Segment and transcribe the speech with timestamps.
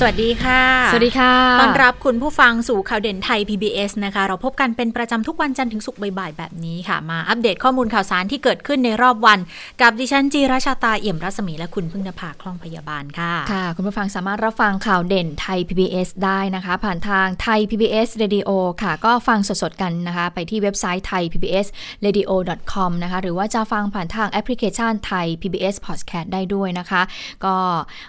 [0.00, 0.62] สวัสดีค่ะ
[0.92, 9.38] สวัสดีค่ะ ต้อนรับคุณผู้ฟังสู่ข่าวเด่นไทย PBS นะคะ เราพบกันเป็นประจำทุกวันจันทร์ถึงศุกร์บ่ายๆแบบนี้ค่ะ มาอัปเดตข้อมูลข่าวสารที่เกิดขึ้นในรอบวัน
[9.82, 18.50] กับดิฉันจีราชาตาเอี่ยมรัศมีและคุณพึ่งนภาคล่องพยาบาลค่ะ ค่ะ คุณผู้ฟังสามารถรับฟังข่าวเด่นไทย PBS ได้นะคะ ผ่านทางไทย PBS Radio
[18.82, 21.66] ค่ะ ก็ฟังสดๆกันนะคะ ไปที่เว็บไซต์ไทย PBS
[22.04, 22.30] Radio
[22.72, 27.02] com นะคะ หรือว่าจะฟังผ่านทางแอปพลิเคชันไทย PBS Podcast ได้ด้วยนะคะ
[27.44, 27.54] ก็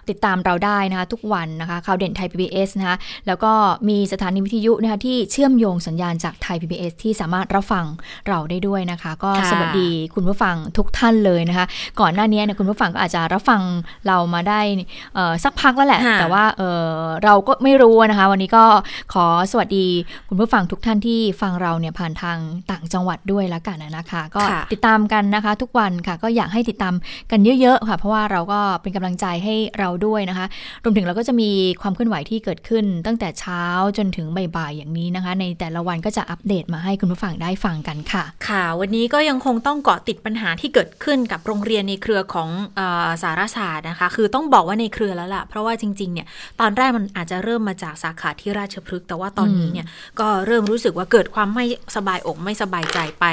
[0.10, 2.98] ติดตามเราได้นะคะทุกวันนะคะข่าวเด่นไทย PBS นะคะ
[3.28, 3.52] แล้วก็
[3.90, 7.86] มีสถานีวิทยุนะคะที่เชื่อมโยงสัญญาณจากไทย PBS ที่สามารถรับฟัง
[8.28, 11.66] เราได้ด้วยนะคะ ก็ค่ะสวัสดีคุณผู้ฟังทุกท่านเลยนะคะ
[12.00, 13.62] ก่อนหน้านี้เนี่ยคุณผู้ฟังก็อาจจะรับฟัง
[14.08, 14.60] เรามาได้
[15.16, 18.66] เอ่อสักพักแล้วแหละค่ะแต่ว่าเอ่อเราก็ไม่รู้นะคะ วันนี้ก็
[19.14, 19.88] ขอสวัสดี
[20.30, 22.38] คุณผู้ฟังทุกท่านที่ฟังเราเนี่ยผ่านทาง
[22.72, 26.94] ต่างจังหวัดด้วยละกันนะคะ ก็ค่ะติดตามกันนะคะ ทุกวันค่ะ ก็อยากให้ติดตาม
[27.32, 30.46] กันเยอะๆค่ะ เพราะว่าเราก็เป็นกำลังใจให้เราด้วยนะคะ
[30.84, 31.50] รวมถึงเราก็จะมี
[31.82, 33.64] ความเคลื่อนไหวที่เกิดขึ้น ตั้งแต่เช้า
[33.98, 46.28] จนถึงบ่ายๆอย่างนี้นะคะ ในแต่ละวันก็จะอัปเดตมาให้คุณผู้ฟังได้ฟังกันค่ะ ค่ะ วันนี้ก็ยังคงต้องเกาะติดปัญหาที่เกิดขึ้นกับโรงเรียนในเครือของเออสารศาสตร์นะคะ คือต้องบอกว่าในเครือแล้วล่ะ เพราะว่าจริงๆเนี่ย
[46.60, 49.88] ตอนแรกมันอาจจะเริ่มมาจากสาขาที่ราชพฤกษ์แต่ว่าตอนนี้เนี่ย
[50.20, 53.26] ก็เริ่มรู้สึกว่าเกิดความไม่สบายอกไม่สบายใจไป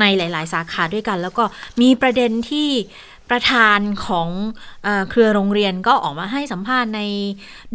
[0.00, 1.44] ในหลาย ๆ สาขาด้วยกัน แล้วก็
[1.82, 2.68] มีประเด็นที่
[3.30, 4.28] ประธานของ
[4.84, 7.00] เออเครือโรงเรียนก็ออกมาให้สัมภาษณ์ใน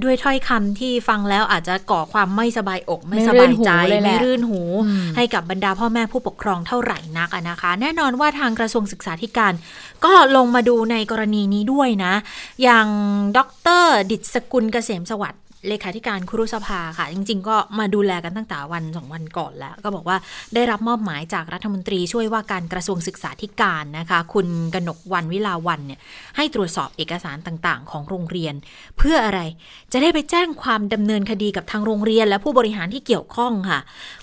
[0.03, 9.53] ด้วยถ้อยคำที่ฟังแล้วอาจจะก่อความไม่สบายอกไม่สบายใจไม่รื่นหูเลยแหละไม่รื่นหูอืมให้กับบรรดาพ่อแม่ผู้ปกครองเท่าไหร่นักอะนะคะ แน่นอนว่าทางกระทรวงศึกษาธิการ
[10.05, 12.13] ก็ลงมาดูในกรณีนี้ด้วยนะ
[12.63, 12.87] อย่าง
[13.37, 13.39] ด
[13.81, 20.17] ร ดิษกุลเกษมสวัสดิ์ เลขาธิการครุสภาค่ะ จริง ๆ ก็มาดูแลกันตั้งแต่วันสองวันก่อนแล้ว ก็บอกว่า
[20.53, 25.99] ได้รับมอบหมายจากรัฐมนตรีช่วยว่าการกระทรวงศึกษาธิการนะคะ คุณกนกวันวิลาวันเนี่ย
[26.35, 28.53] ให้ตรวจสอบเอกสารต่างๆ ของโรงเรียน
[28.97, 29.41] เพื่ออะไร
[29.91, 33.79] จะได้ไปแจ้งความดำเนินคดีกับทางโรงเรียน และผู้บริหารที่เกี่ยวข้องค่ะ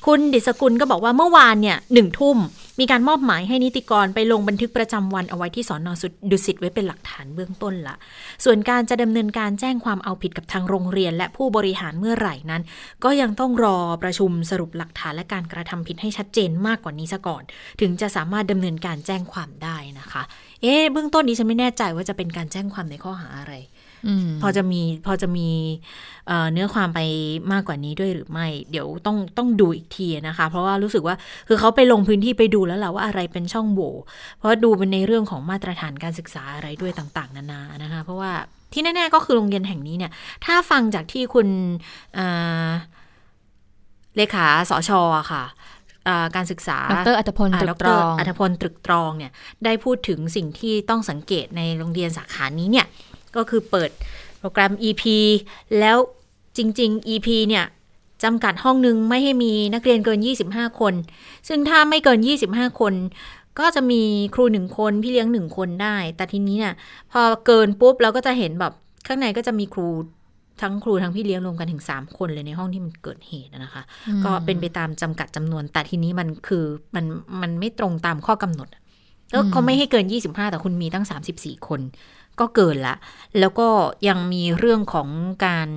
[0.07, 2.39] คุณดิษกุลก็บอกว่าเมื่อวานเนี่ยหนึ่งทุ่ม
[2.81, 7.97] มีการมอบหมายให้นิติกรไปลงบันทึกประจำวันเอาไว้ที่สอนอสุดดุสิตไว้เป็นหลักฐานเบื้องต้นละ
[8.45, 12.63] ส่วนการจะดำเนินการแจ้งความเอาผิดกับทางโรงเรียน และผู้บริหารเมื่อไหร่นั้น
[13.05, 17.43] ก็ยังต้องรอประชุมสรุปหลักฐานและการกระทำผิดให้ชัดเจนมากกว่านี้ซะก่อน
[17.81, 20.23] ถึงจะสามารถดำเนินการแจ้งความได้นะคะ
[20.63, 23.53] เอ๊ะเบื้องต้นนี้ฉันไม่แน่ใจว่าจะเป็นการแจ้งความในข้อหาอะไร
[24.43, 25.49] พอจะมีพอจะมี
[26.27, 27.01] เอ่อเนื้อความไป
[27.53, 31.17] มากกว่านี้ด้วยหรือไม่ เดี๋ยวต้องต้องดูอีกทีนะคะ เพราะว่ารู้สึกว่า
[31.49, 33.93] คือเขาไปลงพื้นที่ไปดูแล้วแหละว่าอะไรเป็นช่องโหว่
[34.37, 38.33] เพราะดูเป็นในเรื่องของมาตรฐานการศึกษาอะไรด้วยต่าง ๆ นานานะคะ เพราะว่า
[38.73, 40.13] ที่แน่ๆก็คือโรงเรียนแห่งนี้เนี่ย
[40.45, 41.49] ถ้าฟังจากที่คุณ
[42.15, 42.27] เอ่
[42.67, 42.69] อ
[44.17, 45.45] เลขาสชอะค่ะ
[46.05, 49.33] เอ่อการศึกษา ดรอัตพลตรึกตรองอัธพลตรึกตรองเนี่ย
[49.65, 52.87] ได้พูดถึงสิ่งที่ต้องสังเกตในโรงเรียนสาขานี้เนี่ย
[53.39, 53.91] ก็คือเปิด
[54.39, 55.03] โปรแกรม EP
[55.79, 55.97] แล้ว
[56.57, 57.65] จริง ๆ EP เนี่ย
[58.25, 60.95] จำกัดห้องนึงไม่ให้มีนักเรียนเกิน 25 คน
[61.49, 62.95] ซึ่งถ้าไม่เกิน 25 คน
[63.59, 64.03] ก็จะมี
[64.35, 66.75] ครูหนึ่งคนพี่เลี้ยงหนึ่งคนได้ แต่ทีนี้เนี่ย
[67.13, 68.73] พอเกินปุ๊บเราก็จะเห็นแบบ
[69.07, 69.89] ข้างในก็จะมีครู
[70.63, 73.83] ทั้งครูทั้งพี่เลี้ยงรวมกันถึง 3 คนเลยในห้องที่มันเกิดเหตุนะคะ
[74.25, 76.65] ก็เป็นไปตามจำกัดจำนวน แต่ทีนี้มันคือ
[76.95, 77.05] มัน
[77.43, 78.83] มันไม่ตรงตามข้อกำหนดอะ
[79.33, 81.81] ก็เขาไม่ให้เกิน 25 แต่คุณมีตั้ง 34 คน
[82.41, 82.95] ก็เกินละ
[83.41, 83.69] แล้วก็
[84.09, 85.09] ยังมีเรื่องของ
[85.47, 85.69] การ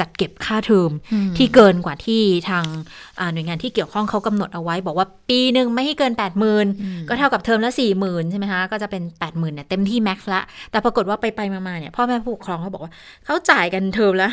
[0.00, 2.64] จัดเก็บค่าเทอมอืมที่เกินกว่าที่ทาง
[3.18, 6.66] อ่าหน่วยงานที่เกี่ยวข้องเขากำหนดเอาไว้ บอกว่าปีหนึ่งไม่ให้เกิน 8 0,000ื่น
[7.08, 12.92] ก็เท่ากับเทอมละ 4 0,000 ใช่ไหมคะ ก็จะเป็น 8 0,000เนี่ยเต็มที่แม็กซ์ละ แต่ปรากฏว่าไปไปๆมาๆเนี่ยพ่อแม่ผู้ปกครองเขาบอกว่า
[13.26, 14.28] เขาจ่ายกันเทอมละ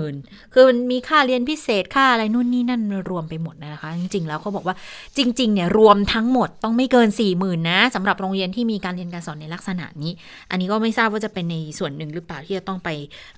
[0.00, 4.76] 50,000 คือมันมีค่าเรียนพิเศษค่าอะไรนู่นนี่นั่นรวมไปหมดนะคะ จริงๆ แล้วเขาบอกว่า
[5.16, 10.12] จริงๆเนี่ยรวมทั้งหมดต้องไม่เกิน 4 0,000 นะสำหรับโรงเรียนที่มีการเรียนการสอนในลักษณะนี้
[10.50, 12.88] อันนี้ก็ไม่ทราบว่าจะเป็นในส่วนหนึ่งหรือเปล่าที่จะต้องไป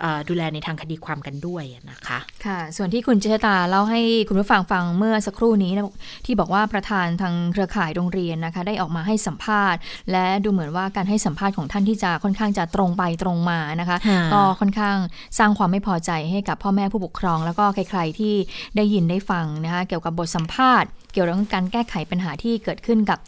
[0.01, 5.85] เอ่อดูแลในทางคดีความกันด้วยนะคะค่ะ ส่วนที่คุณเจษตาเล่าให้คุณผู้ฟังฟังเมื่อสักครู่นี้นะ
[6.27, 9.81] ที่บอกว่าประธานทางเครือข่ายโรงเรียนนะคะ ได้ออกมาให้สัมภาษณ์
[10.13, 14.97] และดูเหมือนว่าการให้สัมภาษณ์ของท่านที่จะค่อนข้างจะตรงไปตรงมานะคะค่ะก็ค่อนข้าง
[15.39, 18.35] สร้างความไม่พอใจให้กับพ่อแม่ผู้ปกครอง แล้วก็ใคร ๆที่
[18.77, 23.19] ได้ยินได้ฟังนะคะเกี่ยวกับบทสัมภาษณ์ เกี่ยวกับการแก้ไขปัญหาที่เกิดขึ้นกับ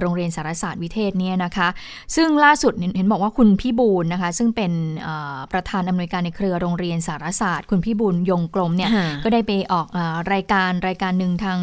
[0.00, 1.68] โรงเรียนสารศาสตร์วิเทศเนี่ยนะคะ
[2.16, 4.72] ซึ่งล่าสุดเห็นบอกว่าคุณพี่บูลนะคะ ซึ่งเป็น
[5.52, 8.90] ประธานอำนวยการในเครือโรงเรียนสารศาสตร์ คุณพี่บูลยงกลมเนี่ย
[9.24, 9.86] ก็ได้ไปออก
[10.32, 11.58] รายการรายการหนึ่งทาง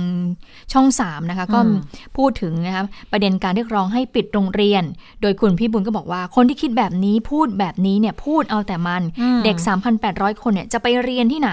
[0.74, 1.60] ช่อง3นะคะก็
[2.18, 4.84] พูดถึงนะคะประเด็นการเรียกร้องให้ปิดโรงเรียน
[5.22, 9.02] โดยคุณพี่บุญก็บอกว่าคนที่คิดแบบนี้พูดแบบนี้เนี่ยพูดเอาแต่มัน
[9.46, 9.58] เด็ก
[10.00, 11.52] 3,800 คนเนี่ยจะไปเรียนที่ไหน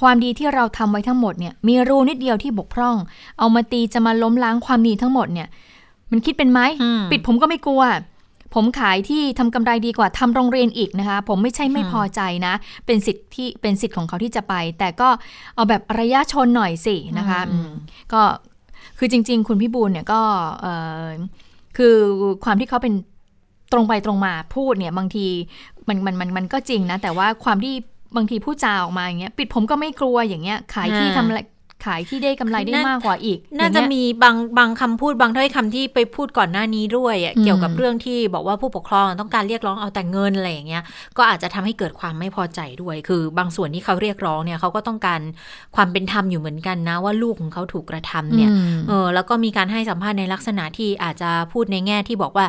[0.00, 2.96] ความดีที่เราทำไว้ทั้งหมดเนี่ยมีรูนิดเดียวที่บกพร่อง
[3.38, 5.48] เอามาตีจะมาล้มล้างความดีทั้งหมดเนี่ย
[6.10, 6.60] มันคิดเป็นไหม
[7.10, 7.82] ปิดผมก็ไม่กลัว
[8.54, 12.54] ผมขายที่ทำกำไรดีกว่าทำโรงเรียนอีกนะคะ ผมไม่ใช่ไม่พอใจนะ
[12.86, 15.08] เป็นสิทธิ์ที่เป็นสิทธิ์ของเขาที่จะไป แต่ก็
[15.54, 17.40] เอาแบบระยะชนหน่อยสินะคะ
[18.12, 18.22] ก็
[18.98, 20.20] คือจริง ๆ คุณพี่บูลเนี่ยก็
[21.76, 21.94] คือ
[22.44, 22.94] ความที่เขาเป็น
[23.72, 25.26] ตรงไปตรงมาพูดเนี่ยบางที
[25.88, 27.74] มันมันมันมันก็จริงนะ แต่ว่าความที่
[28.16, 31.40] บางทีพูดจาออกมาอย่างเงี้ยปิดผมก็ไม่กลัวอย่างเงี้ย ขายที่ทำอะไร
[31.90, 40.82] ขายที่ได้กำไรได้มากกว่าอีก น่าจะมีบางบางคำพูดบางถ้อยคำที่ไปพูดก่อนหน้านี้ด้วยเกี่ยวกับเรื่องที่บอกว่าผู้ปกครองต้องการเรียกร้องเอาแต่เงินอะไรอย่างเงี้ย
[41.16, 45.20] ก็อาจจะทำให้เกิดความไม่พอใจด้วย คือบางส่วนที่เขาเรียกร้องเนี่ยเขาก็ต้องการ
[45.76, 48.50] ความเป็นธรรมอยู่เหมือนกันนะ ว่าลูกของเขาถูกกระทำเนี่ย
[48.88, 52.46] เออแล้วก็มีการให้สัมภาษณ์ในลักษณะที่อาจจะพูดในแง่ที่บอกว่า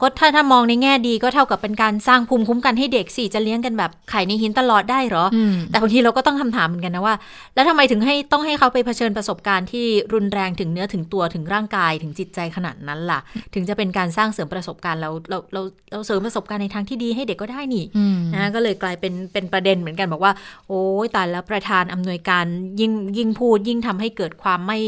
[0.00, 5.24] ก็ถ้าถ้ามองในแง่ดีก็เท่ากับเป็นการสร้างภูมิคุ้มกันให้เด็กสิจะเลี้ยงกันแบบไข่ในหินตลอดได้หรอ
[5.70, 7.14] แต่บางทีเราก็ต้องคำถามเหมือนกันนะว่า
[7.54, 13.20] แล้วทำไมถึงให้ต้องให้เขาไปเผชิญประสบการณ์ที่รุนแรงถึงเนื้อถึงตัวถึงร่างกายถึงจิตใจขนาดนั้นล่ะ
[13.54, 15.62] ถึงจะเป็นการสร้างเสริมประสบการณ์เราเราเรา
[15.92, 17.84] เราเสริมประสบการณ์ในทางที่ดีให้เด็กก็ได้นี่
[18.34, 20.32] นะก็เลยกลายเป็นเป็นประเด็นเหมือนกันบอกว่า
[20.68, 22.44] โอ้ยตายแล้วประธานอำนวยการ
[22.80, 24.80] ยิ่งยิ่งพูดยิ่งทำให้เกิดความไม่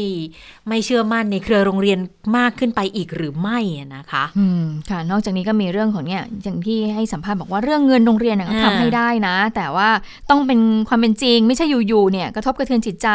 [0.67, 1.99] ไม่เชื่อมั่นในเครือโรงเรียน
[2.37, 3.59] มากขึ้นไปอีกหรือไม่
[3.95, 9.89] นะคะ อืมค่ะนอกจากนี้ก็มีเรื่องของเนี่ยอย่างที่ให้สัมภาษณ์บอกว่าเรื่องเงินโรงเรียนก็ทำให้ได้นะ แต่ว่า
[10.29, 13.09] ต้องเป็นความเป็นจริง ไม่ใช่อยู่ๆเนี่ยกระทบกระเทือนจิตใจ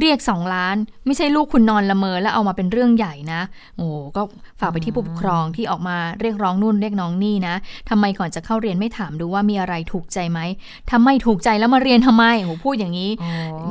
[0.00, 3.40] เรียกสองล้าน ไม่ใช่ลูกคุณนอนละเมอแล้วเอามาเป็นเรื่องใหญ่นะ
[3.76, 3.86] โอ้
[4.16, 4.22] ก็
[4.60, 7.54] ฝากไปที่ผู้ปกครองที่ออกมาเรียกร้องนู่นเรียกน้องนี่นะ
[7.90, 10.40] ทำไมก่อนจะเข้าเรียนไม่ถามดูว่ามีอะไรถูกใจไหม
[10.90, 13.10] ทำไม่ถูกใจแล้วมาเรียนทำไมโอ้พูดอย่างนี้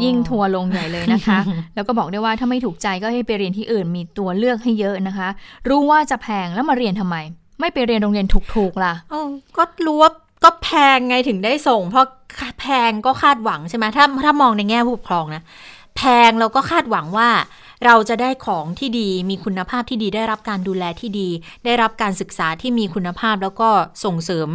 [0.04, 1.40] ยิ่งทัวลงใหญ่เลยนะคะ
[1.76, 5.30] แล้วก็บอกได้ว่าถ้าไม่ถูกใจก็ให้ไปเรียนที่อื่นมีตัวเลือกให้เยอะนะคะ
[5.70, 7.16] รู้ว่าจะแพงแล้วมาเรียนทำไม
[7.60, 9.28] ไม่ไปเรียนโรงเรียนถูกๆล่ะอ๋อ
[9.58, 10.12] ก็รู้ว่า
[10.44, 12.06] ก็แพงไงถึงได้ส่ง เพราะ
[12.60, 15.44] แพงก็คาดหวังใช่ไหมถ้าถ้ามองในแง่ผู้ปกครองนะ
[15.98, 17.30] แพงเราก็คาดหวังว่า
[17.86, 21.30] เราจะได้ของที่ดีมีคุณภาพที่ดีได้รับการดูแลที่ดี
[21.66, 23.70] ได้รับการศึกษาที่มีคุณภาพแล้วก็
[24.04, 24.50] ส่งเสริม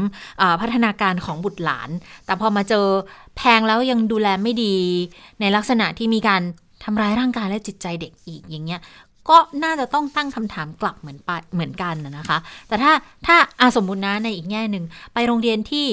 [0.60, 1.90] พัฒนาการของบุตรหลาน
[2.26, 2.86] แต่พอมาเจอ
[3.36, 4.74] แพงแล้วยังดูแลไม่ดี
[5.40, 6.42] ในลักษณะที่มีการ
[6.84, 8.80] ทำร้ายร่างกายและจิตใจเด็กอีกอย่างเงี้ย
[9.28, 12.38] ก็น่าจะต้องตั้งคำถามกลับเหมือนปเหมือนกันนะคะ
[12.68, 12.92] แต่ถ้า
[13.26, 14.84] ถ้าอาสมมุตินะในอีกแง่หนึ่ง
[15.14, 15.86] ไปโรงเรียนที่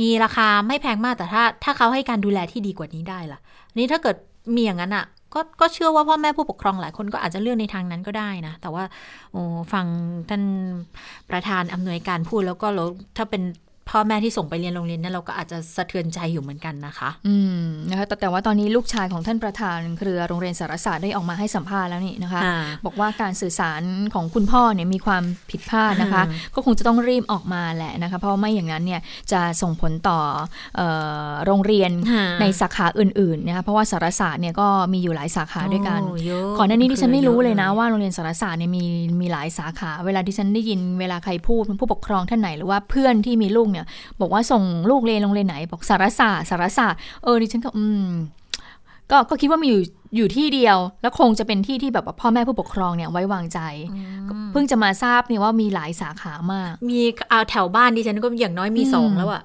[0.00, 3.38] มีราคาไม่แพงมากแต่ถ้าถ้าเขาให้การดูแลที่ดีกว่านี้ได้ล่ะ
[3.78, 4.16] นี้ถ้าเกิด
[4.54, 5.04] มีอย่างนั้นอะ่ะ
[5.38, 8.84] ก็ก็เชื่อว่าพ่อแม่ผู้ปกครองหลายคนก็อาจจะเลือกในทางนั้นก็ได้นะ แต่ว่า
[9.32, 9.42] โอ้
[9.72, 9.86] ฟัง
[10.28, 10.42] ท่าน
[11.30, 12.68] ประธานอำนวยการพูดแล้วก็
[13.16, 13.42] ถ้าเป็น
[13.90, 22.40] พ่อแม่ที่ส่งไปเรียนโรงเรียนนั้นเราก็อาจจะสะเทือนใจอยู่เหมือนกันนะคะ อืมนะคะแต่แต่ว่าตอนนี้ลูกชายของท่านประธานเครือโรงเรียนสารศาสตร์ได้ออกมาให้สัมภาษณ์แล้วนี่นะคะ
[22.84, 23.82] บอกว่าการสื่อสาร
[24.14, 26.22] ของคุณพ่อเนี่ยมีความผิดพลาดนะคะ
[26.54, 29.00] ก็คงจะต้องรีบออกมาแหละนะคะ เพราะไม่อย่างนั้นเนี่ย
[29.32, 30.18] จะส่งผลต่อ
[31.46, 31.90] โรงเรียน
[32.40, 36.00] ในสาขาอื่นๆนะคะเพราะว่าสารศาสตร์เนี่ยก็มีอยู่หลายสาขาด้วยกัน
[36.58, 38.84] ก่อนหน้านี้ดิฉันไม่รู้เลยนะว่าโรงเรียนสารศาสตร์เนี่ยมี
[39.20, 43.77] มีหลายสาขา เวลาดิฉันได้ยินเวลาใครพูดผู้ปกครองท่านไหนหรือว่าเพื่อนที่มีลูกเนี่ย
[44.20, 48.10] บอกว่าส่งลูกเรียนโรงเรียนไหน บอกสารศาสตร์สารศาสตร์เออดิฉันก็อืม
[49.10, 49.82] ก็ก็คิดว่ามีอยู่
[50.16, 53.60] อยู่ที่เดียว แล้วคงจะเป็นที่ที่แบบว่าพ่อแม่ผู้ปกครองเนี่ยไว้วางใจ
[54.52, 59.42] เพิ่งจะมาทราบเนี่ยว่ามีหลายสาขามาก มีเอาแถวบ้านดิฉันก็อย่างน้อยมีสองแล้วอะ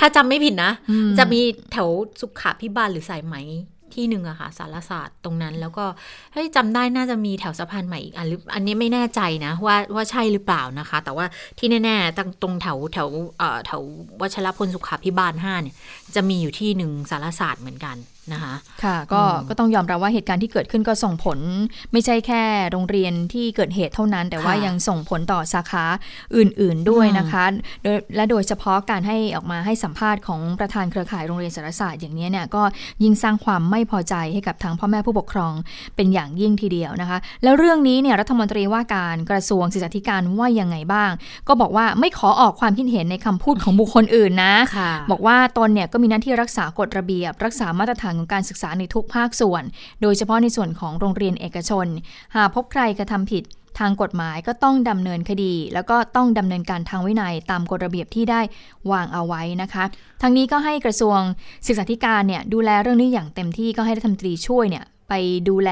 [0.00, 0.72] ถ้าจำไม่ผิดนะ
[1.18, 1.40] จะมี
[1.72, 1.88] แถว
[2.20, 3.34] สุขาพิบาลหรือสายไหม
[3.98, 5.84] ที่หนึ่งอะค่ะสารศาสตร์ตรงนั้น แล้วก็
[6.32, 11.26] เฮ้ยจำได้น่าจะมีแถวสะพานใหม่อีกอันหรืออันนี้ไม่แน่ใจนะว่าว่าใช่หรือเปล่านะคะ แต่ว่า
[11.58, 13.82] ที่แน่ๆตรงตรงแถวแถวเอ่อแถว
[14.20, 15.76] วัชรพลสุขาพิบาลห้าเนี่ย
[16.14, 17.96] จะมีอยู่ที่หนึ่งสารศาสตร์เหมือนกัน
[18.32, 18.54] นะคะ
[18.84, 21.38] ค่ะก็ก็ต้องยอมรับว่าเหตุการณ์ที่เกิดขึ้นก็ส่งผล
[21.92, 25.84] ไม่ใช่แค่โรงเรียนที่เกิดเหตุเท่านั้น แต่ว่ายังส่งผลต่อสาขา
[26.36, 27.44] อื่น ๆด้วยนะคะ
[28.16, 32.62] และโดยเฉพาะการให้ออกมาให้สัมภาษณ์ของประธานเครือข่ายโรงเรียนสารศาสตร์อย่างนี้เนี่ยก็
[33.02, 35.52] ยิ่งสร้างความไม่พอใจให้กับทางพ่อแม่ผู้ปกครอง
[35.96, 41.10] เป็นอย่างยิ่งทีเดียวนะคะ แล้วเรื่องนี้เนี่ยรัฐมนตรีว่าการกระทรวงศึกษาธิการว่ายังไงบ้าง
[41.48, 44.54] ก็บอกว่าไม่ขอออกความคิดเห็นในคำพูดของบุคคลอื่นนะ
[45.10, 49.62] บอกว่าตนเนี่ยก็มีหน้าที่รักษากฎระเบียบ รักษามาตรฐานของการศึกษาในทุกภาคส่วน
[50.02, 51.86] โดยเฉพาะในส่วนของโรงเรียนเอกชน
[52.36, 53.44] หากพบใครกระทำผิด
[53.78, 58.40] ทางกฎหมายก็ต้องดำเนินคดี แล้วก็ต้องดำเนินการทางวินัยตามกฎระเบียบที่ได้
[58.90, 59.84] วางเอาไว้นะคะ
[60.22, 61.18] ทั้งนี้ก็ให้กระทรวง
[61.66, 65.12] ศึกษาธิการเนี่ยดูแลเรื่องนี้อย่างเต็มที่ก็ให้รัฐมนตรีช่วยเนี่ย ไป
[65.48, 65.70] ดูแล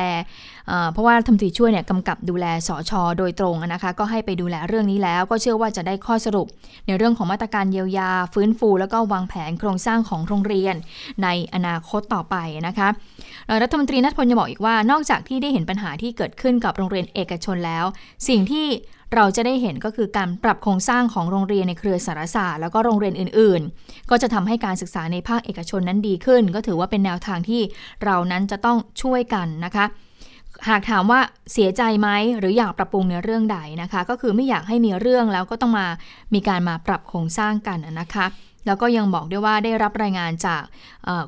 [0.92, 6.46] เพราะว่าทำตีช่วยเนี่ยกำกับดูแลสอชอโดยตรงนะคะ ก็ให้ไปดูแลเรื่องนี้แล้ว ก็เชื่อว่าจะได้ข้อสรุป
[6.86, 10.74] ในเรื่องของมาตรการเยียวยา ฟื้นฟู แล้วก็วางแผนโครงสร้างของโรงเรียน
[11.22, 12.88] ในอนาคตต่อไปนะคะ
[13.62, 17.84] รัฐมนตรีนัทพลยังบอกอีกว่านอกจากที่ได้เห็นปัญหาที่เกิดขึ้นกับโรงเรียนเอกชนแล้ว
[18.28, 18.66] สิ่งที่
[19.16, 27.62] เราจะได้เห็นก็คือการปรับโครงสร้างของโรงเรียนในเครือสารศาสตร์แล้วก็โรงเรียนอื่นๆ ก็จะทำให้การศึกษาในภาคเอกชนนั้นดีขึ้น ก็ถือว่าเป็นแนวทางที่
[28.04, 29.84] เรานั้นจะต้องช่วยกันนะคะ
[30.68, 31.20] หากถามว่า
[31.52, 32.08] เสียใจไหม
[32.38, 35.86] หรืออยากปรับปรุงในเรื่องใดนะคะ ก็คือไม่อยากให้มีเรื่องแล้วก็ต้องมา
[36.34, 38.26] มีการมาปรับโครงสร้างกันนะคะ
[38.66, 40.62] แล้วก็ยังบอกด้วยว่าได้รับรายงานจาก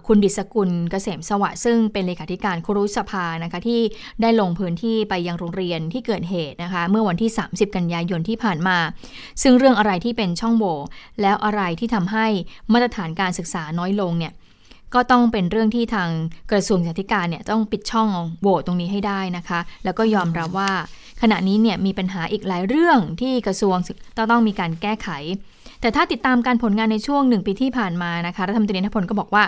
[0.07, 3.81] คุณดิศกุลเกษมสวัสดิ์ซึ่งเป็นเลขาธิการครุสภานะคะที่
[4.23, 8.79] ได้ลงพื้นที่ไปยังโรงเรียนที่เกิดเหตุนะคะเมื่อวันที่ 30 กันยายนที่ผ่านมา
[9.43, 10.77] ซึ่งเรื่องอะไรที่เป็นช่องโหว่
[11.23, 12.27] แล้วอะไรที่ทำให้
[12.73, 14.33] มาตรฐานการศึกษาน้อยลงเนี่ย
[14.95, 16.11] ก็ต้องเป็นเรื่องที่ทาง
[16.51, 18.09] กระทรวงศึกษาธิการเนี่ยต้องปิดช่อง
[18.41, 20.73] โหว่ตรงนี้ให้ได้นะคะ แล้วก็ยอมรับว่า
[21.23, 23.77] ขณะนี้เนี่ยมีปัญหาอีกหลายเรื่องที่กระทรวง
[24.31, 25.09] ต้องมีการแก้ไข
[25.81, 29.45] แต่ถ้าติดตามการผลงานในช่วงหนึ่งปีที่ผ่านมานะคะรัฐมนตรีนพลก็บอกว่า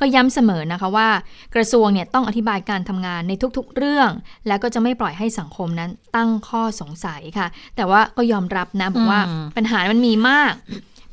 [0.00, 1.08] ก็ย้ำเสมอนะคะว่า
[1.54, 4.10] กระทรวงเนี่ยต้องอธิบายการทำงานในทุกๆเรื่อง
[4.48, 7.46] แล้วก็จะไม่ปล่อยให้สังคมนั้นตั้งข้อสงสัยค่ะ
[7.76, 9.20] แต่ว่าก็ยอมรับนะบอกว่า
[9.56, 10.52] ปัญหามันมีมาก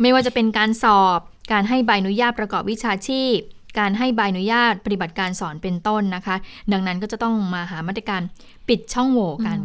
[0.02, 1.20] ไม่ว่าจะเป็นการสอบ
[1.52, 3.38] การให้ใบอนุญาตประกอบวิชาชีพ
[3.80, 6.36] การให้ใบอนุญาตปฏิบัติการสอนเป็นต้นนะคะ
[6.72, 8.22] ดังนั้นก็จะต้องมาหามาตรการ
[8.70, 9.58] ปิดช่องโหว่กัน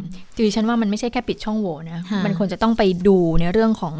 [0.45, 3.95] ดิฉันว่ามันไม่ใช่แค่ปิดช่องโหว่นะมันควรจะต้องไปดูในเรื่องของ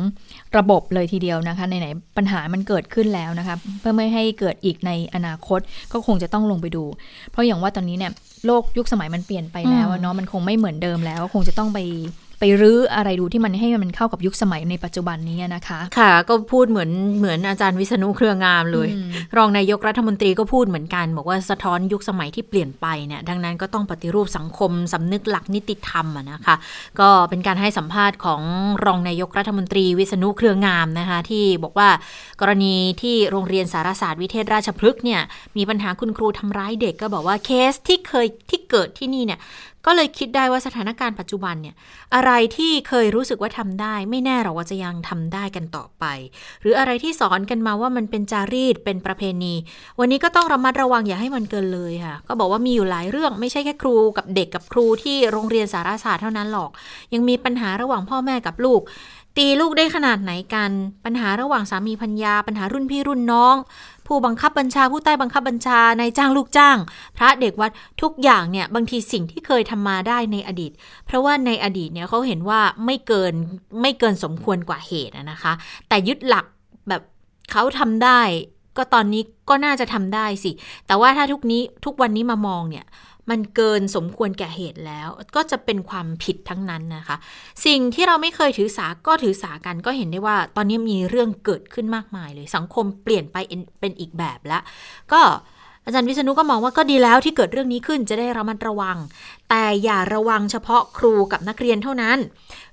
[0.58, 5.60] ระบบเลยทีเดียวนะคะไหนๆปัญหามันเกิดขึ้นแล้วนะคะเพื่อไม่ให้เกิดอีกในอนาคต
[5.94, 6.84] ก็คงจะต้องลงไปดู
[7.32, 8.12] เพราะอย่างว่าตอนนี้เนี่ย
[8.46, 11.80] โลกยุคสมัยมันเปลี่ยนไปแล้วเนาะมันคงไม่เหมือนเดิมแล้ว คงจะต้องไป
[12.46, 18.88] ไปรื้ออะไรดูที่มันให้มันเข้ากับยุคสมัยในปัจจุบันนี้นะคะ ค่ะ ก็พูดเหมือนเหมือนอาจารย์วิษณุเครืองามเลย
[19.38, 26.56] รองนายกรัฐมนตรีก็พูดเหมือนกัน บอกว่าสะท้อนยุคสมัยที่เปลี่ยนไปเนี่ยดังนั้นก็ต้องปฏิรูปสังคมสำนึกหลักนิติธรรมนะคะ
[27.00, 28.42] ก็เป็นการให้สัมภาษณ์ของ
[28.86, 31.90] รองนายกรัฐมนตรีวิษณุเครืองามนะคะที่บอกว่า
[32.42, 35.22] กรณีที่โรงเรียนสารศาสตร์วิเทศราชพฤกษ์เนี่ย
[35.58, 39.40] มีปัญหาคุณครูทำร้ายเด็กก็บอกว่าเคสที่เคยที่เกิดที่นี่เนี่ย
[39.86, 41.76] ก็เลยคิดได้ว่าสถานการณ์ปัจจุบันเนี่ย
[42.16, 46.06] อะไรที่เคยรู้สึกว่าทำได้ ไม่แน่หรอกว่าจะยังทำได้กันต่อไป
[46.62, 49.54] หรืออะไรที่สอนกันมาว่ามันเป็นจารีตเป็นประเพณี
[50.00, 56.70] วันนี้ก็ต้องระมัดระวังอย่าให้มันเกินเลยค่ะ ก็บอกว่ามีอยู่หลายเรื่องไม่ใช่แค่ครูกับเด็กกับครูที่โรงเรียนสารศาสตร์เท่านั้นหรอก
[57.14, 58.82] ยังมีปัญหาระหว่างพ่อแม่กับลูก
[59.38, 60.72] ตีลูกได้ขนาดไหนกัน
[61.06, 63.56] ปัญหาระหว่างสามีพัญญาปัญหารุ่นพี่รุ่นน้อง
[64.08, 66.78] ผู้บังคับบัญชาผู้ใต้บังคับบัญชาในจ้างลูกจ้าง
[67.18, 70.72] พระเด็กวัดทุกอย่างเนี่ยบางทีสิ่งที่เคยทำมาได้ในอดีต
[71.06, 73.34] เพราะว่าในอดีตเนี่ยเขาเห็นว่าไม่เกิน
[73.82, 75.54] ไม่เกินสมควรกว่าเหตุนะคะ
[75.88, 76.46] แต่ยึดหลัก
[76.90, 77.02] แบบ
[77.52, 78.22] เขาทำได้
[78.78, 80.52] ก็ตอนนี้ก็น่าจะทำได้สิ
[80.88, 82.86] แต่ว่าถ้าทุกนี้ทุกวันนี้มามองเนี่ย
[83.30, 87.16] มันเกินสมควรแก่เหตุแล้วก็จะเป็นความผิดทั้งนั้นนะคะ
[87.66, 93.38] สิ่งที่เราไม่เคยถือสาก็ถือสากันก็เห็นได้ว่า ตอนนี้มีเรื่องเกิดขึ้นมากมายเลย สังคมเปลี่ยนไป
[93.80, 94.62] เป็นอีกแบบล้ว
[95.14, 95.22] ก็
[95.86, 98.98] อาจารย์วิษณุก็มองว่าก็ดีแล้วที่เกิดเรื่องนี้ขึ้นจะได้ระมัดระวัง
[99.50, 102.18] แต่อย่าระวังเฉพาะครูกับนักเรียนเท่านั้น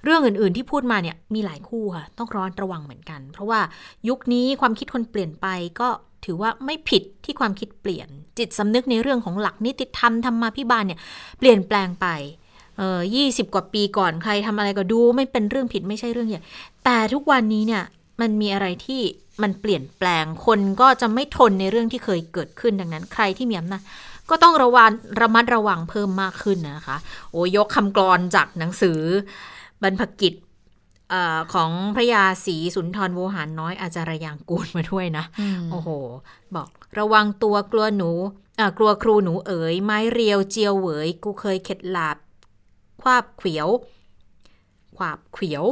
[0.05, 3.61] เรื่องอื่นๆที่พูดมาเนี่ยมีหลายคู่ค่ะ ต้องร้อนระวังเหมือนกัน เพราะว่า
[4.09, 5.47] ยุคนี้ความคิดคนเปลี่ยนไป
[5.81, 5.89] ก็
[6.25, 8.09] ถือว่าไม่ผิดที่ความคิดเปลี่ยน
[8.39, 11.01] จิตสำนึกในเรื่องของหลักนิติธรรมธรรมาภิบาลเนี่ย
[11.39, 12.07] เปลี่ยนแปลงไป
[12.79, 16.43] เออยี่สิบกว่าปีก่อนใครทำอะไรก็ดู ไม่เป็นเรื่องผิดไม่ใช่เรื่องใหญ่
[16.85, 17.85] แต่ทุกวันนี้เนี่ย
[18.21, 19.01] มันมีอะไรที่
[19.43, 23.83] มันเปลี่ยนแปลงคนก็จะไม่ทนในเรื่องที่เคยเกิดขึ้นดังนั้น ใครที่มีอำนาจ
[24.31, 26.97] ก็ต้องระวังระมัดระวังเพิ่มมากขึ้นนะคะ
[27.31, 28.99] โอ้ยกคำกรอนจากหนังสือ
[29.83, 30.33] บรรพกิจ
[31.13, 31.15] อ
[31.55, 35.25] ของพระยาศรีสุนทรโวหารน้อยอาจารยังกูลมาด้วยนะ
[35.71, 35.89] โอ้โห
[36.55, 38.11] บอกระวังตัวกลัวหนู
[38.79, 42.17] กลัวครูหนูเอ๋ย ไม้เรียวเจียวเหวยกูเคยเข็ดหลาบ
[43.03, 43.69] ควาบเขียว
[44.97, 45.65] ควาบเขียว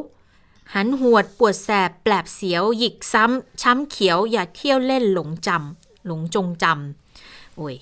[0.75, 7.77] หันหวดปวดแสบแปลบเสียว หยิกซ้ำ ช้ำเขียว อย่าเที่ยวเล่นหลงจำหลงจงจำโอ้ย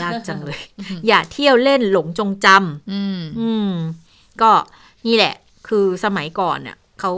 [0.00, 0.60] ยากจังเลย
[1.06, 3.70] อย่าเที่ยวเล่นหลงจงจำอืม
[4.42, 4.52] ก็
[5.06, 5.34] นี่แหละ
[5.68, 7.12] คือสมัยก่อนเนี่ยเขา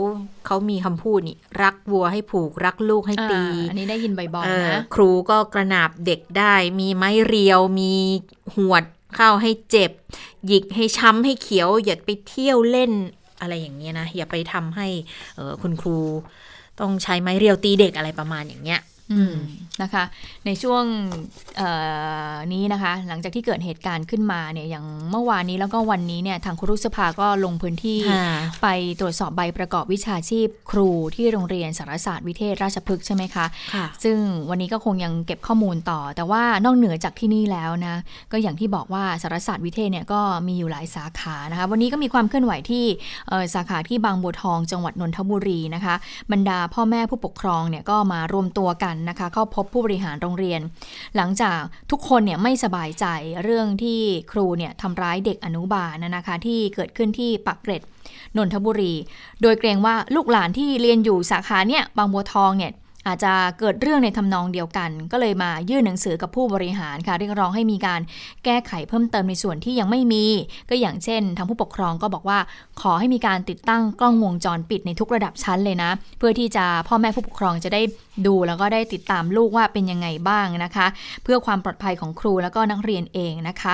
[0.45, 7.93] เขามีคำพูดนี่ รักวัวให้ผูกรักลูกให้ตี อันนี้ได้ยินบ่อยๆนะ ครูก็กระนาบเด็กได้ มีไม้เรียว มี
[8.55, 8.83] หวด
[9.15, 9.91] เข้าให้เจ็บ
[10.47, 12.91] หยิกให้ช้ำให้เขียว อย่าไปเที่ยวเล่น
[13.41, 14.87] อะไรอย่างเงี้ยนะ อย่าไปทำให้
[15.61, 15.97] คุณครู
[16.79, 18.94] ต้องใช้ไม้เรียวตีเด็กอะไรประมาณอย่างเงี้ยอืม
[19.81, 20.03] นะคะ
[20.45, 20.83] ในช่วง
[22.53, 27.99] นี้นะคะ หลังจากที่เกิดเหตุการณ์ขึ้นมาเนี่ยอย่างเมื่อวานนี้แล้วก็วันนี้เนี่ยทางครุสภาก็ลงพื้นที่
[28.61, 28.67] ไป
[28.99, 34.17] ตรวจสอบใบประกอบวิชาชีพครูที่โรงเรียนสารศาสตร์วิเทศราชพฤกษ์ใช่ไหมคะคะซึ่ง
[34.49, 37.95] วันนี้ก็คงยังเก็บข้อมูลต่อ แต่ว่านอกเหนือจากที่นี่แล้วนะ
[38.31, 42.85] ก็อย่างที่บอกว่าสารศาสตร์วิเทศเนี่ยก็มีอยู่หลายสาขานะคะวันนี้ก็มีความเคลื่อนไหวที่
[43.55, 45.95] สาขาที่บางบัวทองจังหวัดนนทบุรีนะคะ
[46.31, 50.61] บรรดาพ่อแม่ผู้ปกครองเนี่ยก็มารวมตัวกันนะคะเข้าพบผู้บริหารโรงเรียน
[51.15, 51.59] หลังจาก
[51.91, 53.05] ทุกคนเนี่ยไม่สบายใจ
[53.43, 53.99] เรื่องที่
[54.31, 57.81] ครูเนี่ยทำร้ายเด็กอนุบาลนะคะที่เกิดขึ้นที่ปักเกร็ด
[58.37, 58.93] นนทบุรี
[59.41, 62.71] โดยเกรงว่าลูกหลานที่เรียนอยู่สาขาเนี่ยบางบัวทองเนี่ย
[63.07, 68.01] อาจจะเกิดเรื่องในทำนองเดียวกัน ก็เลยมายื่นหนังสือกับผู้บริหารค่ะ เรียกร้องให้มีการ
[68.45, 70.25] แก้ไขเพิ่มเติมในส่วนที่ยังไม่มี
[70.69, 72.39] ก็อย่างเช่น ทางผู้ปกครองก็บอกว่า
[72.81, 77.81] ขอให้มีการติดตั้งกล้องวงจรปิดในทุกระดับชั้นเลยนะ เพื่อที่จะพ่อแม่ผู้ปกครองจะได้
[78.27, 80.87] ดูแล้วก็ได้ติดตามลูกว่าเป็นยังไงบ้างนะคะ
[81.23, 83.73] เพื่อความปลอดภัยของครูแล้วก็นักเรียนเองนะคะ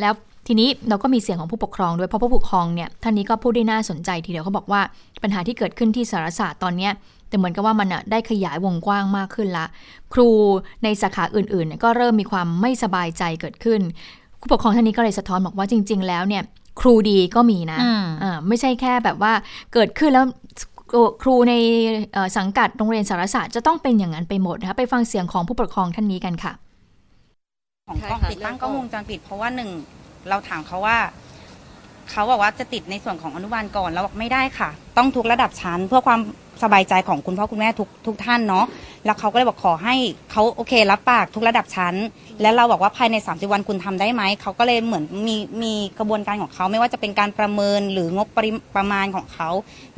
[0.00, 0.12] แล้ว
[0.48, 4.80] ทีนี้เราก็มีเสียงของผู้ปกครองด้วยเพราะผู้ปกครองเนี่ยท่านนี้ก็พูดได้น่าสนใจทีเดียวเขาบอกว่า
[5.22, 6.90] ปัญหาที่เกิดขึ้นที่สารศาสตร์ตอนนี้
[7.32, 9.66] แต่เหมือนกับว่ามันได้ขยายวงกว้างมากขึ้นละ
[10.14, 10.28] ครู
[10.84, 13.80] ในสาขาอื่นๆ ก็เริ่มมีความไม่สบายใจเกิดขึ้น
[14.40, 16.42] ผู้ปกครองท่านนี้ก็เลยสะท้อนบอกว่าจริง ๆ แล้วเนี่ย
[16.80, 17.78] ครูดีก็มีนะ
[18.22, 19.32] อ่าไม่ใช่แค่แบบว่า
[19.72, 20.24] เกิดขึ้นแล้ว
[21.22, 21.54] ครูใน
[22.36, 26.52] สังกัดโรงเรียนสารศาสตร์จะต้องเป็นอย่างนั้นไปหมดนะคะไปฟังเสียงของผู้ปกครองท่านนี้กันค่ะ
[27.88, 29.70] ของกล้องติดตั้งกล้องวงจรปิดเพราะว่าหนึ่ง
[30.28, 30.98] เราถามเขาว่า
[32.10, 36.20] เขาบอกว่าจะติดในส่วนของอนุบาลก่อนแล้วบอกไม่ได้ค่ะ ต้องทุกระดับชั้นเพื่อความ
[36.62, 38.66] สบายใจของคุณพ่อคุณแม่ทุกทุกท่านเนาะ
[39.04, 39.94] แล้วเขาก็เลยบอกขอให้
[40.30, 41.94] เขาโอเค รับปากทุกระดับชั้น
[42.42, 49.50] แล้วเราบอกว่าภายใน 30 วันคุณทำได้ไหมเขาก็เลยเหมือนมีมีกระบวนการของเขาไม่ว่าจะเป็นการประเมินหรืองบปริประมาณของเขา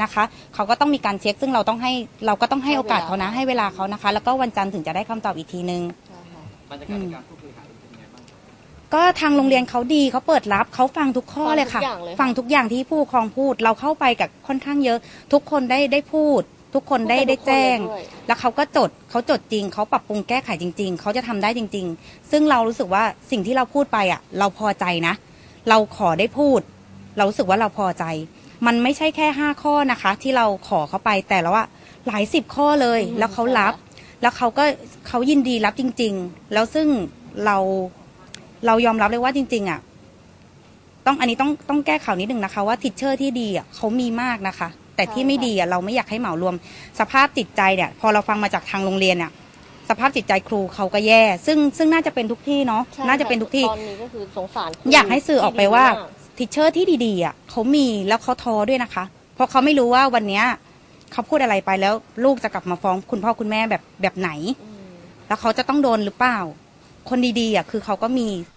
[0.03, 0.23] นะคะ
[0.55, 1.93] เขาก็ต้องมีการเช็ค ซึ่งเราต้องให้
[2.27, 5.83] เราก็ต้องให้โอกาสเขานะให้เวลาเขานะคะ แล้วก็วันจันทร์ถึงจะได้คำตอบอีกทีนึง
[6.71, 7.51] บรรยากาศในการพูดคุย
[8.95, 11.81] ก็ทางโรงเรียนเขาดีเขาเปิดรับเขาฟังทุกข้อเลยค่ะ
[12.21, 14.99] ฟังทุกอย่างที่ผู้ปกครองพูด เราเข้าไปกับค่อนข้างเยอะ
[15.33, 16.43] ทุกคนได้ได้พูด
[16.75, 17.79] ทุกคนได้ได้แจ้ง
[18.27, 25.15] แล้วเขาก็จดเขาจดจริง เขาปรับปรุงแก้ไขจริง ๆ เขาจะทำได้จริง ๆ ซึ่งเรารู้สึกว่าสิ่งที่เราพูดไปอะ เราพอใจนะ
[25.69, 26.61] เราขอได้พูด
[27.17, 28.05] เรารู้สึกว่าเราพอใจ
[28.67, 31.65] มันไม่ใช่แค่ห้าข้อนะคะ ที่เราขอเขาไปแต่แล้วว่า
[32.07, 33.75] หลายสิบข้อเลยแล้วเขารับ
[34.23, 34.65] แล้วเขาก็
[35.09, 36.89] เขายินดีรับจริง ๆ แล้วซึ่ง
[37.45, 37.57] เรา
[38.67, 39.81] เรายอมรับเลยว่าจริง ๆ อะ
[41.07, 46.55] ต้องอันนี้ต้องต้องแก้ข่าวนิดนึงนะคะ ว่าทิชเชอร์ที่ดีอะเขามีมากนะคะ แต่ที่ไม่ดีอะเราไม่อยากให้เหมารวม
[47.01, 49.33] สภาพจิตใจเนี่ยพอเราฟังมาจากทางโรงเรียนเนี่ย
[49.91, 55.85] สภาพจิตใจครูเขาก็แย่ ซึ่งซึ่งน่าจะเป็นทุกที่เนาะน่าจะเป็นทุกที่ตอนนี้ก็คือสงสารอยากให้สื่อออกไปว่า
[56.39, 59.05] ทิชเชอร์ที่ดีๆอะเขามีแล้วเขาท้อด้วยนะคะ
[59.35, 60.45] เพราะเขาไม่รู้ว่าวันเนี้ย
[61.13, 64.31] เขาพูดอะไรไปแล้วลูกจะกลับมาฟ้องคุณพ่อคุณแม่แบบแบบไหน
[65.27, 66.39] แล้วเขาจะต้องโดนหรือเปล่า
[67.09, 68.54] คนดีๆอะคือเขาก็มีอืม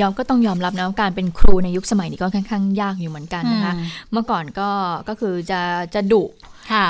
[0.00, 3.74] ยอมก็ต้องยอมรับนะการเป็นครูในยุคสมัยนี้ก็ค่อนข้างยากอยู่เหมือนกันนะคะ
[4.12, 4.70] เมื่อก่อนก็
[5.08, 5.60] ก็คือจะ
[5.94, 6.22] จะดุ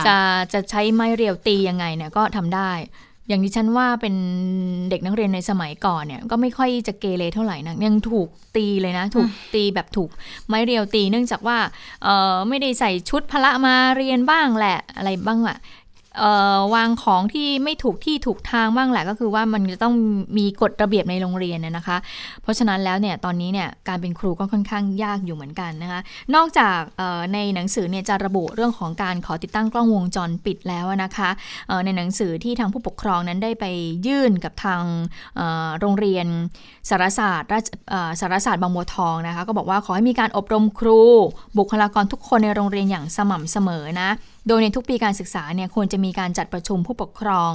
[0.07, 0.17] จะ
[0.53, 2.73] จะใช้ไม้เรียวตียังไงเนี่ยก็ทำได้
[3.29, 4.15] อย่างที่ฉันว่าเป็น
[4.91, 10.11] เด็กนักเรียนในสมัยก่อนเนี่ย ก็ไม่ค่อยจะเกเรเท่าไหร่นะยังถูกตีเลยนะ ถูกตีแบบถูก
[10.49, 11.59] ไม้เรียวตี เนื่องจากว่า
[12.03, 15.59] เออไม่ได้ใส่ชุดพละมาเรียนบ้างแหละอะไรบ้างอะ
[16.75, 19.95] วางของที่ไม่ถูกที่ถูกทางบ้างแหละก็คือว่ามันจะต้อง
[20.39, 21.97] มีกฎระเบียบในโรงเรียนนะคะ
[22.43, 26.01] เพราะฉะนั้นแล้วเนี่ยตอนนี้เนี่ยการเป็นครูก็ค่อนข้างยากอยู่เหมือนกันนะคะ
[26.35, 26.81] นอกจาก
[27.35, 31.31] ในหนังสือเนี่ยจะระบุเรื่องของการขอติดตั้งกล้องวงจรปิดแล้วนะคะ
[31.85, 33.65] ในหนังสือที่ทางผู้ปกครองนั้นได้ไป
[34.07, 34.83] ยื่นกับทาง
[35.81, 36.27] โรงเรียน
[36.89, 37.51] สารศาสตร์
[38.21, 41.01] สารศาสตร์บางบัวทองนะคะ ก็บอกว่าขอให้มีการอบรมครู
[41.59, 44.11] บุคลากรทุกคนในโรงเรียนอย่างสม่ำเสมอนะ
[44.49, 47.51] โดยในทุกปีการศึกษาเนี่ยควรจะมีการจัดประชุมผู้ปกครอง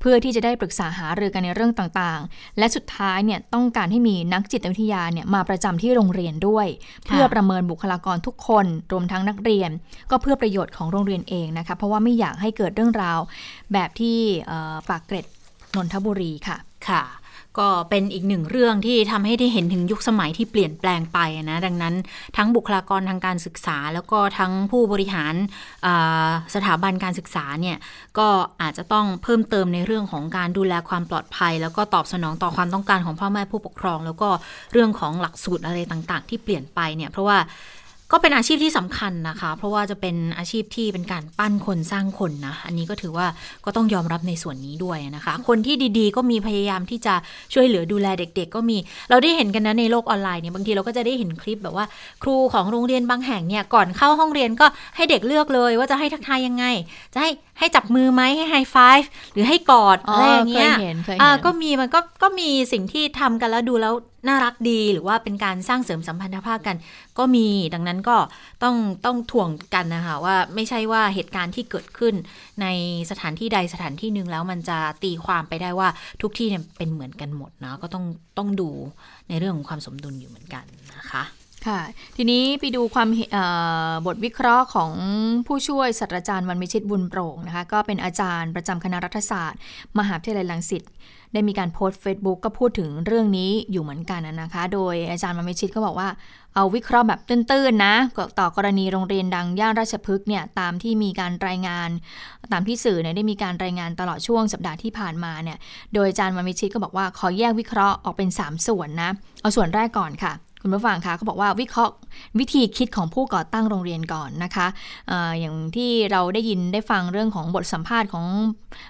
[0.00, 6.66] เพื่อที่จะได้ปรึกษาหารือกันในเรื่องต่างๆ และสุดท้ายเนี่ยต้องการให้มีนักจิตวิทยาเนี่ยมาประจำที่โรงเรียนด้วย
[7.06, 9.70] เพื่อประเมินบุคลากรทุกคน รวมทั้งนักเรียน
[10.10, 13.18] ก็เพื่อประโยชน์ของโรงเรียนเองนะคะเพราะว่าไม่อยากให้เกิดเรื่องราว
[13.72, 14.18] แบบที่
[14.90, 15.26] ปากเกร็ด
[15.74, 16.56] นนทบุรีค่ะ
[16.88, 17.02] ค่ะ
[17.58, 21.18] ก็เป็นอีกหนึ่งเรื่องที่ทำให้ได้เห็นถึงยุคสมัยที่เปลี่ยนแปลงไป
[21.50, 21.94] นะดังนั้น
[22.36, 25.34] ทั้งบุคลากรทางการศึกษา แล้วก็ทั้งผู้บริหาร
[26.54, 27.76] สถาบันการศึกษาเนี่ย
[28.18, 28.28] ก็
[28.62, 34.28] อาจจะต้องเพิ่มเติมในเรื่องของการดูแลความปลอดภัย แล้วก็ตอบสนองต่อความต้องการของพ่อแม่ผู้ปกครอง แล้วก็
[34.72, 37.38] เรื่องของหลักสูตรอะไรต่าง ๆ ที่เปลี่ยนไปเนี่ยเพราะว่า
[38.14, 43.26] ก็เป็นอาชีพที่สำคัญนะคะ เพราะว่าจะเป็นอาชีพที่เป็นการปั้นคนสร้างคนนะ อันนี้ก็ถือว่า
[43.64, 47.14] ก็ต้องยอมรับในส่วนนี้ด้วยนะคะ คนที่ดีๆ ก็มีพยายามที่จะ
[47.54, 48.76] ช่วยเหลือดูแลเด็ก ๆ ก็มี
[49.10, 51.86] เราได้เห็นกันนะในโลกออนไลน์เนี่ยบางทีเราก็จะได้เห็นคลิปแบบว่า
[52.22, 56.64] ครูของโรงเรียนบางแห่งเนี่ยก่อนเข้าห้องเรียนก็ให้เด็กเลือกเลย ว่าจะให้ทักทายยังไง
[57.14, 63.94] จะให้ให้จับมือไหมให้ไฮไฟฟ์หรือให้กอดอะไรอย่างเงี้ยเคยเห็นเคยอ่าเห็นก็มีมันก็ก็มีสิ่งที่ทำกันแล้วดูแล้ว
[64.28, 66.76] น่ารักดีหรือว่าเป็นการสร้างเสริมสัมพันธภาพกัน
[67.18, 68.16] ก็มีดังนั้นก็
[68.62, 72.14] ต้องต้องถ่วงกันนะคะว่าไม่ใช่ว่าเหตุการณ์ที่เกิดขึ้น
[72.62, 72.66] ใน
[73.10, 75.88] สถานที่ใดสถานที่หนึ่งแล้วมันจะตีความไปได้ว่า
[76.22, 78.04] ทุกที่เนี่ยเป็นเหมือนกันหมดเนาะก็ต้อง
[78.38, 78.70] ต้องดู
[79.28, 80.64] ในเรื่องของความสมดุลอยู่เหมือนกัน
[80.96, 81.24] นะคะ
[81.66, 81.80] ค่ะ
[82.16, 83.08] ทีนี้ไปดูความ
[84.06, 84.92] บทวิเคราะห์ของ
[85.46, 89.60] ผู้ช่วยศาสตราจารย์วันมิชิตบุญโปร่งนะคะ ก็เป็นอาจารย์ประจำคณะรัฐศาสตร์
[89.98, 90.82] มหาวิทยาลัยรังสิต
[91.34, 96.08] ได้มีการโพสต์ Facebook ก็พูดถึงเรื่องนี้อยู่เหมือนกันนะคะ โดยอาจารย์วันมิชิตก็บอกว่า
[96.54, 97.94] เอาวิเคราะห์แบบตื้นๆนะ
[98.38, 101.88] ต่อกรณีโรงเรียนดังย่านราชพฤกษ์เนี่ยตามที่มีการรายงาน
[102.52, 105.58] ตามที่สื่อเนี่ยได้มีการรายงานตลอดช่วงสัปดาห์ที่ผ่านมาเนี่ย
[105.94, 110.32] โดยอาจารย์วันมิชิตก็บอกว่าขอแยกวิเคราะห์ออกเป็น 3 ส่วนนะ เอาส่วนแรกก่อนค่ะ
[110.66, 111.94] คุณผู้ฟังคะเขาบอกว่าวิเคราะห์
[112.38, 114.66] วิธีคิดของผู้ก่อตั้งโรงเรียนก่อนนะคะ
[115.08, 118.26] เอออย่างที่เราได้ยินได้ฟังเรื่องของบทสัมภาษณ์ของ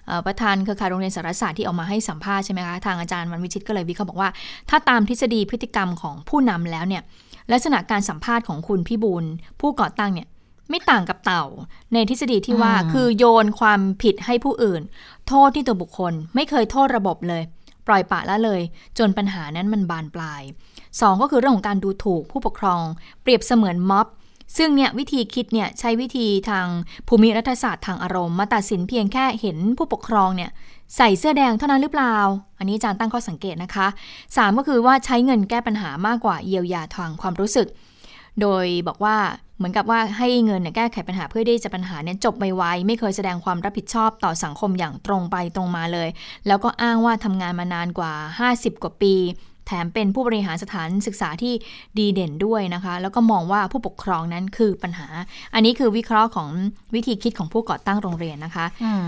[0.06, 4.30] เออประธานเครือข่ายโรงเรียนสารศาสตร์ที่ออกมาให้สัมภาษณ์ใช่ไหมคะทางอาจารย์วันวิชิตก็เลยวิเคราะห์บอกว่า
[4.70, 7.02] ถ้าตามทฤษฎีพฤติกรรมของผู้นำแล้วเนี่ย
[7.52, 9.24] ลักษณะการสัมภาษณ์ของคุณพี่บุญ
[9.60, 10.28] ผู้ก่อตั้งเนี่ย
[10.70, 11.44] ไม่ต่างกับเต่า
[11.92, 14.82] ในทฤษฎีที่ว่าอืมคือโยนความผิดให้ผู้อื่น
[15.28, 17.42] โทษที่ตัวบุคคล ไม่เคยโทษระบบเลย
[17.86, 18.60] ปล่อยปละละเลย
[18.98, 20.42] จนปัญหานั้นมันบานปลาย
[21.00, 22.82] สองก็คือเรื่องของการดูถูกผู้ปกครอง
[23.22, 24.06] เปรียบเสมือนม็อบ
[24.56, 26.66] ซึ่งเนี่ยวิธีคิดเนี่ยใช้วิธีทาง
[27.08, 30.50] ภูมิรัฐศาสตร์ทางอารมณ์ มาตัดสินเพียงแค่เห็นผู้ปกครองเนี่ย
[30.96, 32.16] ใส่เสื้อแดงเท่านั้นหรือเปล่า
[32.58, 33.86] อันนี้อาจารย์ตั้งข้อสังเกตนะคะ
[34.36, 37.68] สามก็คือว่าใช้เงินแก้ปัญหามากกว่าเยียวยาทางความรู้สึก
[38.40, 39.16] โดยบอกว่า
[39.56, 46.08] เหมือนกับว่าให้เงินเนี่ยแก้ไขปัญหาเพื่อที่จะปัญหาเนี่ยจบไวๆไม่เคยแสดงความรับผิดชอบต่อสังคมอย่างตรงไปตรงมาเลย
[46.46, 48.12] แล้วก็อ้างว่าทำงานมานานกว่า
[48.50, 49.14] 50 กว่าปี
[49.66, 51.52] แถมเป็นผู้บริหารสถานศึกษาที่
[51.98, 55.08] ดีเด่นด้วยนะคะ แล้วก็มองว่าผู้ปกครองนั้นคือปัญหา
[55.54, 56.48] อันนี้คือวิเคราะห์ของ
[56.94, 58.66] วิธีคิดของผู้ก่อตั้งโรงเรียนนะคะ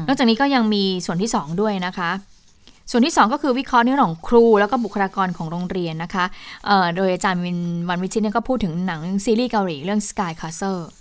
[0.09, 2.11] นอกจากนี้ก็ยังมีส่วนที่ 2 ด้วยนะคะ
[2.91, 6.25] ส่วนที่ 2 ก็คือวิเคราะห์ในเรื่องของครูแล้วก็บุคลากรของโรงเรียนนะคะ
[6.67, 10.96] เอ่อโดยอาจารย์วินวันวิชิตเนี่ยก็พูดถึงหนังซีรีส์เกาหลีเรื่อง Sky Castle เ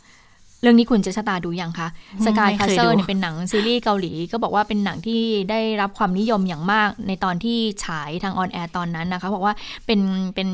[0.66, 1.88] รื่องนี้คุณจะชะตาดูยังคะ
[2.26, 9.54] Sky ไม่เคยดู Castle เนี่ยเป็นหนังซีรีส์เกาหลี ก็บอกว่าเป็นหนังที่ได้รับความนิยมอย่างมากในตอนที่ฉายทาง on air ตอนนั้นนะคะบอกว่า
[9.86, 10.00] เป็น
[10.34, 10.50] เป็น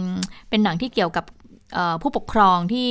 [0.50, 1.26] เป็นหนังที่เกี่ยวกับ
[1.76, 2.90] เอ่อผู้ปกครองที่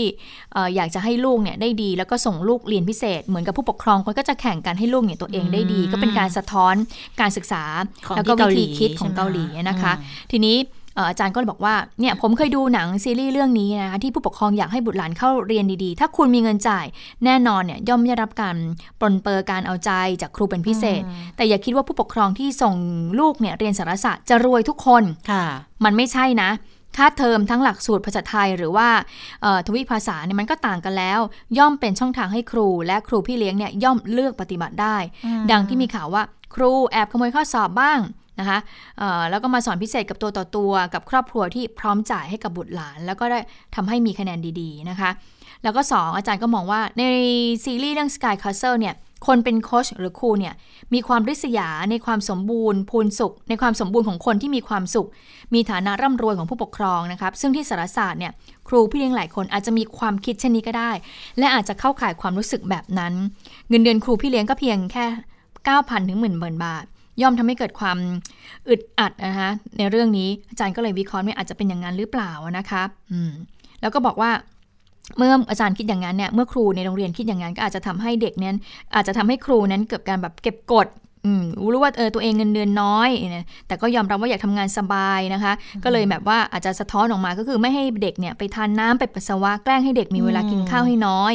[0.53, 6.75] เอ่ออยากจะให้ลูกเนี่ยได้ดี แล้วก็ส่งลูกเรียนพิเศษ เหมือนกับผู้ปกครองคนก็จะแข่งกันให้ลูกเนี่ยตัวเองได้ดีอืมก็เป็นการสะท้อน
[7.21, 7.65] การศึกษา
[8.07, 16.87] ของแล้วก็ที่วิธีคิดของเกาหลีใช่ไหมเกาหลีนะคะอืมทีนี้เอ่ออาจารย์ก็เลยบอกว่าเนี่ยผมเคยดูหนังซีรีส์เรื่องนี้นะคะที่ผู้ปกครองอยากให้บุตรหลานเข้าเรียนดีๆ ถ้าคุณมีเงินจ่าย
[17.25, 18.57] แน่นอนเนี่ยย่อมได้รับการ
[19.01, 19.91] ปรนเปอร์การเอาใจ
[20.23, 21.03] จากครูเป็นพิเศษ
[21.37, 22.75] แต่อย่าคิดว่าผู้ปกครองที่ส่ง
[23.21, 25.45] ลูกเนี่ยเรียนสารศาสตร์จะรวยทุกคนค่ะ
[25.85, 26.51] มันไม่ใช่นะ
[26.97, 28.89] ค่าเทอมทั้งหลักสูตรภาษาไทยหรือว่า
[29.43, 31.21] เอ่อทวีภาษาเนี่ยมันก็ต่างกันแล้ว
[31.59, 34.97] ย่อมเป็นช่องทางให้ครู และครูพี่เลี้ยงเนี่ยย่อมเลือกปฏิบัติได้
[35.51, 36.23] ดังที่มีข่าวว่า
[36.55, 37.99] ครูแอบขโมยข้อสอบบ้าง
[38.41, 38.59] นะคะ
[39.31, 43.39] แล้วก็มาสอนพิเศษกับตัวต่อตัวกับครอบครัวที่พร้อมจ่ายให้กับบุตรหลาน แล้วก็ได้
[43.75, 45.11] ทำให้มีคะแนนดีๆนะคะ
[45.63, 47.05] แล้วก็ 2 อาจารย์ก็มองว่าใน
[47.65, 50.55] ซีรีส์เรื่อง Sky Castle เนี่ยคนเป็นโค้ชหรือครูเนี่ย
[50.95, 55.09] มีความริษยาในความสมบูรณ์พูนสุข ในความสมบูรณ์ของคนที่มีความสุข
[55.55, 58.33] มีฐานะร่ำรวยของผู้ปกครองนะครับซึ่งที่สารศาสตร์เนี่ย
[58.69, 60.91] ครูพี่เลี้ยงหลายคนอาจจะมีความคิดเช่นนี้ก็ได้
[61.39, 63.13] และอาจจะเข้าข่ายความรู้สึกแบบนั้น
[63.69, 65.05] เงินเดือนครูพี่เลี้ยงก็เพียงแค่
[65.57, 66.85] 9,000ถึงหมื่นหมื่นบาท
[67.23, 67.99] ย่อมทำให้เกิดความ
[68.69, 73.33] อึดอัดนะคะในเรื่องนี้อาจารย์ก็เลยวิเคราะห์ว่าอาจจะเป็นอย่างนั้นหรือเปล่านะคะอืม
[73.81, 74.31] แล้วก็บอกว่า
[75.19, 78.57] เมื่ออาจารย์คิดอย่างนั้นเนี่ยเมื่อครูในโรงเรียนคิดอย่างนั้นก็อาจจะทำให้เด็กนั้น
[78.95, 80.87] อาจจะทำให้ครูนั้นเกิดการแบบเก็บกด
[81.27, 85.53] อืมรู้ว่าเออตัวเองเงินเดือนน้อยเนี่ยแต่ก็ยอมรับว่าอยากทำงานสบายนะคะ
[85.85, 91.33] ก็เลยแบบว่าอาจจะสะท้อนออกมาก็คือไม่ให้เด็กเนี่ยไปทานน้ำไปปัสสาวะแกล้งให้เด็กมีเวลากินข้าวให้น้อย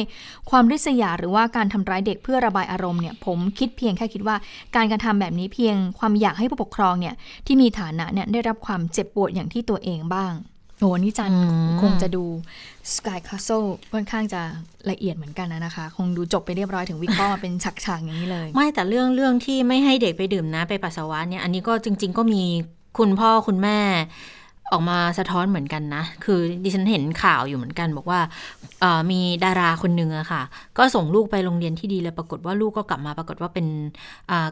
[0.50, 4.36] ความริษยาหรือว่าการทำร้ายเด็กเพื่อระบายอารมณ์เนี่ยผมคิดเพียงแค่คิดว่า
[4.76, 7.14] การกระทำแบบนี้เพียงความอยากให้ผู้ปกครองเนี่ย
[7.46, 10.32] ที่มีฐานะเนี่ยได้รับความเจ็บปวดอย่างที่ตัวเองบ้าง
[10.80, 12.24] โอ้นี่จันอืมคงจะดู
[12.94, 14.42] Sky Castle ค่อนข้างจะ
[14.90, 22.42] ละเอียดเหมือนกันนะคะ คงดูจบไปเรียบร้อยถึงวิเคราะห์มาเป็นฉากๆอย่างนี้เลย ไม่แต่เรื่องเรื่องที่ไม่ให้เด็กไปดื่มน้ำไปปัสสาวะเนี่ยอันนี้ก็จริง ๆ ก็มี
[22.98, 23.78] คุณพ่อคุณแม่
[24.72, 28.20] ออกมาสะท้อนเหมือนกันนะ คือดิฉันเห็นข่าวอยู่เหมือนกัน บอกว่า
[29.10, 30.42] มีดาราคนหนึ่งอะค่ะ
[30.78, 33.66] ก็ส่งลูกไปโรงเรียนที่ดีแล้วปรากฏว่าลูกก็กลับมาปรากฏว่าเป็น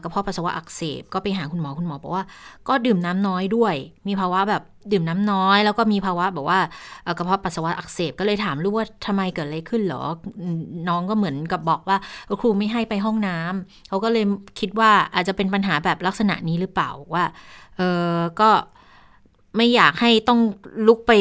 [0.03, 2.23] กระเพาะปัสสาวะอักเสบ ก็ไปหาคุณหมอคุณหมอบอกว่า
[2.67, 3.75] ก็ดื่มน้ำน้อยด้วย
[4.07, 6.59] มีภาวะแบบดื่มน้ำน้อย แล้วก็มีภาวะแบบว่า
[7.17, 10.03] กระเพาะปัสสาวะอักเสบก็เลยถามลูกว่าทำไมเกิดอะไรขึ้นหรอ
[10.89, 11.97] น้องก็เหมือนกับบอกว่า
[12.41, 14.25] ครูไม่ให้ไปห้องน้ำเขาก็เลย
[14.59, 17.23] คิดว่าอาจจะเป็นปัญหาแบบลักษณะนี้หรือเปล่าว่า
[17.77, 17.81] เอ
[18.13, 18.49] อก็
[19.57, 20.39] ไม่อยากให้ต้อง
[20.87, 21.11] ลุกไป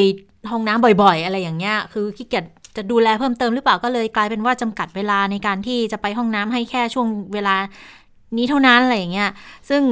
[0.51, 2.45] ห้องน้ำบ่อย ๆ อะไรอย่างเงี้ย คือขี้เกียจ
[2.77, 7.55] จะดูแลเพิ่มเติมหรือเปล่าก็เลยกลายเป็นว่าจำกัดเวลาในการที่จะไปห้องน้ำให้แค่ช่วงเวลา
[8.39, 9.31] นี้เท่านั้นอะไรอย่างเงี้ย
[9.69, 9.83] ซึ่ง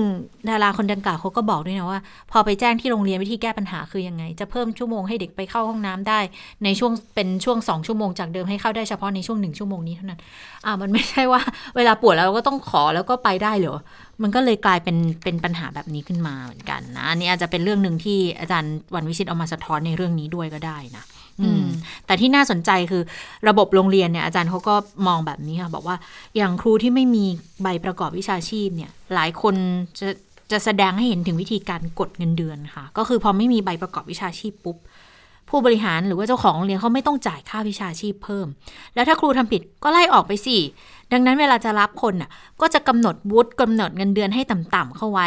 [0.48, 2.00] ดาราคนดังกล่าวเขาก็บอกด้วยนะว่า
[2.31, 6.20] พอไปแจ้งที่โรงเรียนวิธีแก้ปัญหาคือยังไง จะเพิ่มชั่วโมงให้เด็กไปเข้าห้องน้ำได้
[6.64, 10.20] ในช่วงเป็นช่วงสองชั่วโมงจากเดิมให้เข้าได้เฉพาะในช่วงหนึ่งชั่วโมงนี้เท่านั้น
[10.66, 11.40] อ่ามันไม่ใช่ว่า
[11.76, 13.78] เวลาปวดแล้วก็ต้องขอแล้วก็ไปได้เหรอ
[14.22, 21.05] มันก็เลยกลายเป็นเป็นปัญหาแบบนี้ขึ้นมาเหมือนกันนะ อันนี้อาจจะเป็นเรื่องหนึ่งที่อาจารย์วันวิชิตเอามาสะท้อนในเรื่องนี้ด้วยก็ได้นะ
[22.07, 23.02] แต่ที่น่าสนใจคือ
[23.48, 24.74] ระบบโรงเรียนเนี่ยอาจารย์เขาก็
[25.07, 25.96] มองแบบนี้ค่ะบอกว่า
[26.37, 27.24] อย่างครูที่ไม่มี
[27.62, 29.55] ใบประกอบวิชาชีพเนี่ย หลายคน
[30.00, 30.09] จะ
[30.52, 34.76] จะแสดงให้เห็นถึงวิธีการกดเงินเดือนค่ะ ก็คือพอไม่มีใบประกอบวิชาชีพปุ๊บ
[35.50, 38.46] ผู้บริหารหรือว่าเจ้าของโรงเรียนเขาไม่ต้องจ่ายค่าวิชาชีพเพิ่ม
[38.94, 40.57] แล้วถ้าครูทำผิดก็ไล่ออกไปสิ
[41.12, 45.26] ดังนั้นเวลาจะรับคนอะก็จะกำหนดวุฒิกำหนดเงินเดือนให้ต่ำๆเข้าไว้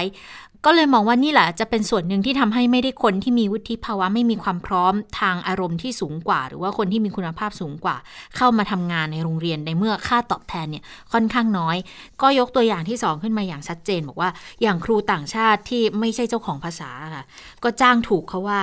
[0.65, 7.95] ก็เลยมองว่านี่แหละจะเป็นส่วนหนึ่งที่ทำให้ไม่ได้คนที่มีวุฒิภาวะไม่มีความพร้อมทางอารมณ์ที่สูงกว่า หรือว่าคนที่มีคุณภาพสูงกว่า
[8.35, 11.77] เข้ามาทำงานในโรงเรียนในเมื่อค่าตอบแทนเนี่ยค่อนข้างน้อย
[12.21, 14.29] ก็ยกตัวอย่างที่ 2 ขึ้นมาอย่างชัดเจน บอกว่า
[14.61, 17.23] อย่างครูต่างชาติที่ไม่ใช่เจ้าของภาษาค่ะ
[17.63, 18.61] ก็จ้างถูกเขาว่า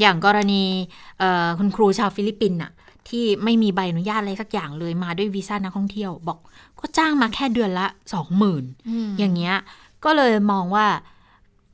[0.00, 0.62] อย่างกรณี
[1.58, 2.72] คุณครูชาวฟิลิปปินส์อะ
[3.08, 6.38] ที่ไม่มีใบอนุญาตอะไรสักอย่างเลยมาด้วยวีซ่านักท่องเที่ยว บอก
[6.80, 8.64] ก็จ้างมาแค่เดือนละสองหมื่น
[9.18, 9.56] อย่างเงี้ย
[10.04, 10.86] ก็เลยมองว่า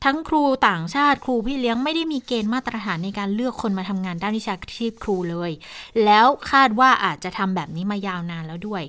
[0.05, 5.51] ทั้งครูต่างชาติครูพี่เลี้ยงไม่ได้มีเกณฑ์มาตรฐานในการเลือกคนมาทำงานด้านวิชาชีพครูเลย
[6.05, 8.83] แล้วคาดว่าอาจจะทำแบบนี้มายาวนานแล้วด้วย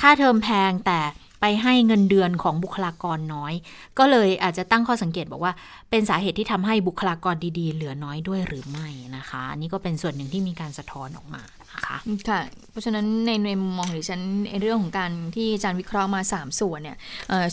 [0.00, 1.00] ค่าเทอมแพงแต่
[1.40, 3.52] ไปให้เงินเดือนของบุคลากรน้อย
[3.98, 5.52] ก็เลยอาจจะตั้งข้อสังเกตบอกว่า
[5.90, 11.42] เป็นสาเหตุที่ทำให้บุคลากรดีๆ เหลือน้อยด้วยหรือไม่นะคะ นี่ก็เป็นส่วนหนึ่งที่มีการสะท้อนออกมา
[11.82, 11.98] นะคะ
[12.30, 12.40] ค่ะ
[12.70, 16.96] เพราะฉะนั้นในในมุมมองของฉันในเรื่องของการที่อาจารย์วิเคราะห์มา 3 ส่วนเนี่ย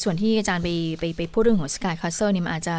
[0.04, 2.78] ส่วนที่อาจารย์ไปไปไปพูดเรื่องของ Sky Castle เนี่ยมันอาจจะ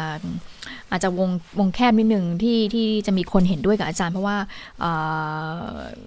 [0.91, 4.37] อาจจะวงวงแคบนิดหนึ่งที่ที่จะมีคนเห็นด้วยกับอาจารย์ เพราะว่า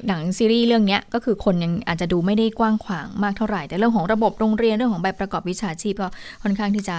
[0.07, 6.09] หนังซีรีส์เรื่องนี้ก็คือคนยังอาจจะดูไม่ได้กว้างขวางมากเท่าไหร่ แต่เรื่องของระบบโรงเรียนเรื่องของใบประกอบวิชาชีพก็
[6.43, 6.97] ค่อนข้างที่จะ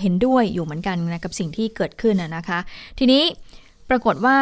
[0.00, 2.58] เห็นด้วยอยู่เหมือนกันนะกับสิ่งที่เกิดขึ้นนะคะ
[2.98, 3.22] ทีนี้
[3.90, 4.36] ปรากฏว่า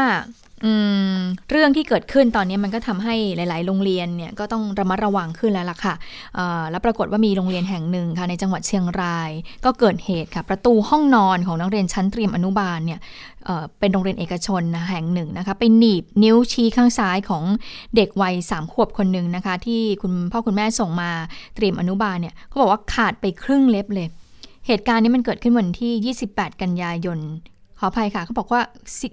[1.51, 5.95] เรื่องที่เกิดขึ้นตอนนี้มันก็ทำให้หลาย ๆ โรงเรียนเนี่ยก็ต้องระมัดระวังขึ้นแล้วล่ะค่ะ
[6.71, 9.31] แล้วปรากฏว่ามีโรงเรียนแห่งหนึ่งค่ะในจังหวัดเชียงราย
[9.65, 13.01] ก็เกิดเหตุค่ะประตูห้องนอนของนักเรียนชั้นเตรียมอนุบาลเนี่ย
[13.81, 17.45] เป็นโรงเรียนเอกชนนะแห่งหนึ่งนะคะไปหนีบนิ้วชี้ข้างซ้ายของ
[17.97, 21.11] เด็กวัยสามขวบคนหนึ่งนะคะ ที่คุณพ่อคุณแม่ส่งมา
[21.57, 24.09] เตรียมอนุบาลเนี่ยเขาบอกว่าขาดไปครึ่งเล็บเลย
[24.67, 27.19] เหตุการณ์นี้มันเกิดขึ้นวันที่ 28 กันยายน
[27.79, 28.61] ขออภัยค่ะเขาบอกว่า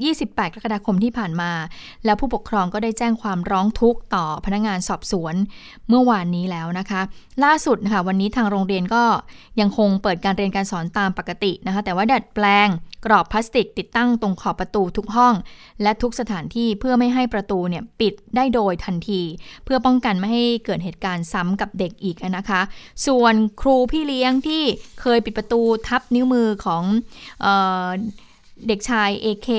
[0.01, 1.51] 28 กรกฎาคมที่ผ่านมา
[2.05, 5.35] แล้วผู้ปกครองก็ได้แจ้งความร้องทุกข์ต่อพนักงานสอบสวน
[5.89, 7.01] เมื่อวานนี้แล้วนะคะ
[7.43, 9.03] ล่าสุดนะคะวันนี้ทางโรงเรียนก็
[9.59, 12.69] ยังคงเปิดการเรียนการสอนตามปกตินะคะ แต่ว่าดัดแปลง
[13.05, 15.33] กรอบพลาสติกติดตั้งตรงขอบประตูทุกห้อง
[15.81, 19.21] และทุกสถานที่เพื่อไม่ให้ประตูเนี่ยปิดได้โดยทันที
[19.65, 22.61] เพื่อป้องกันไม่ให้เกิดเหตุการณ์ซ้ำกับเด็กอีกนะคะ
[23.07, 24.63] ส่วนครูพี่เลี้ยงที่
[25.01, 26.83] เคยปิดประตูทับนิ้วมือของ
[28.67, 29.49] เด็กชายเอเค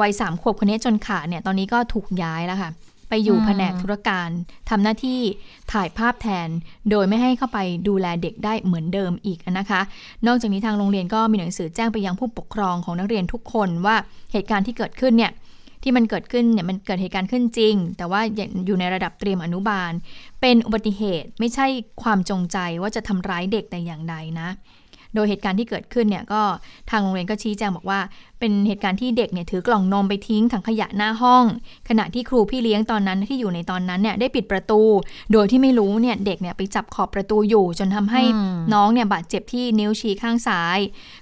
[0.00, 2.70] วัยสามขวบคนนี้จนขาดเนี่ย ตอนนี้ก็ถูกย้ายแล้วค่ะ
[3.08, 4.28] ไปอยู่แผนกธุรการ
[4.70, 5.20] ทำหน้าที่
[5.72, 6.48] ถ่ายภาพแทน
[6.90, 9.80] โดยไม่ให้เข้าไปดูแลเด็กได้เหมือนเดิมอีกนะคะ
[10.26, 13.96] นอกจากนี้ทางโรงเรียนก็มีหนังสือแจ้งไปยังผู้ปกครองของนักเรียนทุกคนว่า
[14.32, 15.32] เหตุการณ์ที่เกิดขึ้นเนี่ย
[15.82, 18.20] ที่มันเกิดขึ้นเนี่ยมันเกิดเหตุการณ์ขึ้นจริง แต่ว่า
[18.66, 19.92] อยู่ในระดับเตรียมอนุบาล
[20.40, 21.66] เป็นอุบัติเหตุไม่ใช่
[22.02, 24.48] ความจงใจว่าจะทำร้ายเด็กแต่อย่างใดนะ
[25.16, 26.42] โดยเหตุการณ์ที่เกิดขึ้นเนี่ยก็
[26.90, 28.00] ทางโรงเรียนก็ชี้แจงบอกว่า
[28.40, 31.44] เป็นเหตุการณ์ที่เด็กเนี่ยถือกล่องนมไปทิ้งถังขยะหน้าห้อง
[31.88, 34.80] ขณะที่ครูพี่เลี้ยงตอนนั้นที่อยู่ในตอนนั้นเนี่ยได้ปิดประตู
[35.32, 38.22] โดยที่ไม่รู้เนี่ยเด็กเนี่ยไปจับขอบประตูอยู่ จนทำให้
[38.74, 40.78] น้องเนี่ยบาดเจ็บที่นิ้วชี้ข้างซ้าย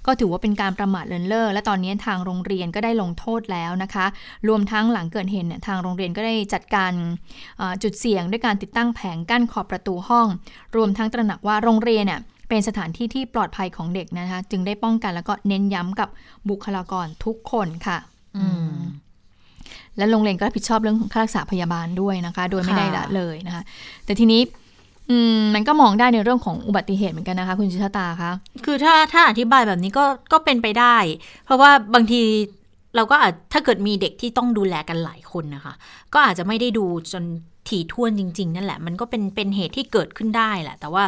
[0.06, 4.06] ก็ถือว่าเป็นการประมาทเลินเล่อและตอนนี้ทางโรงเรียนก็ได้ลงโทษแล้วนะคะ
[4.48, 6.92] รวมทั้งหลังเกิดเหตุเนี่ยทางโรงเรียนก็ได้จัดการ
[7.82, 10.26] จุดเสี่ยงด้วยการติดตั้งแผงกั้นขอบประตูห้อง
[10.76, 16.08] รวมทั้งตระหนักว่าโรงเรียนเนี่ย เป็นสถานที่ที่ปลอดภัยของเด็กนะคะ จึงได้ป้องกันแล้วก็เน้นย้ำกับ
[16.48, 17.98] บุคลากรทุกคนค่ะ
[18.36, 18.46] อื
[19.96, 23.62] และโรงเรียนก็รับผิดชอบเรื่องค่ารักษาพยาบาลด้วยนะคะ โดยไม่ได้ละเลยนะคะ
[24.04, 24.40] แต่ทีนี้
[25.10, 28.30] อืมมันก็มองได้ในเรื่องของอุบัติเหตุเหมือนกันนะคะ คุณชิชตาคะ
[28.64, 30.96] คือถ้าถ้าอธิบายแบบนี้ก็ก็เป็นไปได้
[31.44, 32.22] เพราะว่าบางที
[32.96, 35.74] เราก็อาจถ้าเกิดมีเด็กที่ต้องดูแลกันหลายคนนะคะ
[36.12, 37.24] ก็อาจจะไม่ได้ดูจน
[37.68, 41.04] ถี่ถ้วนจริง ๆ นั่นแหละ มันก็เป็นเป็นเหตุที่เกิดขึ้นได้แหละ แต่ว่า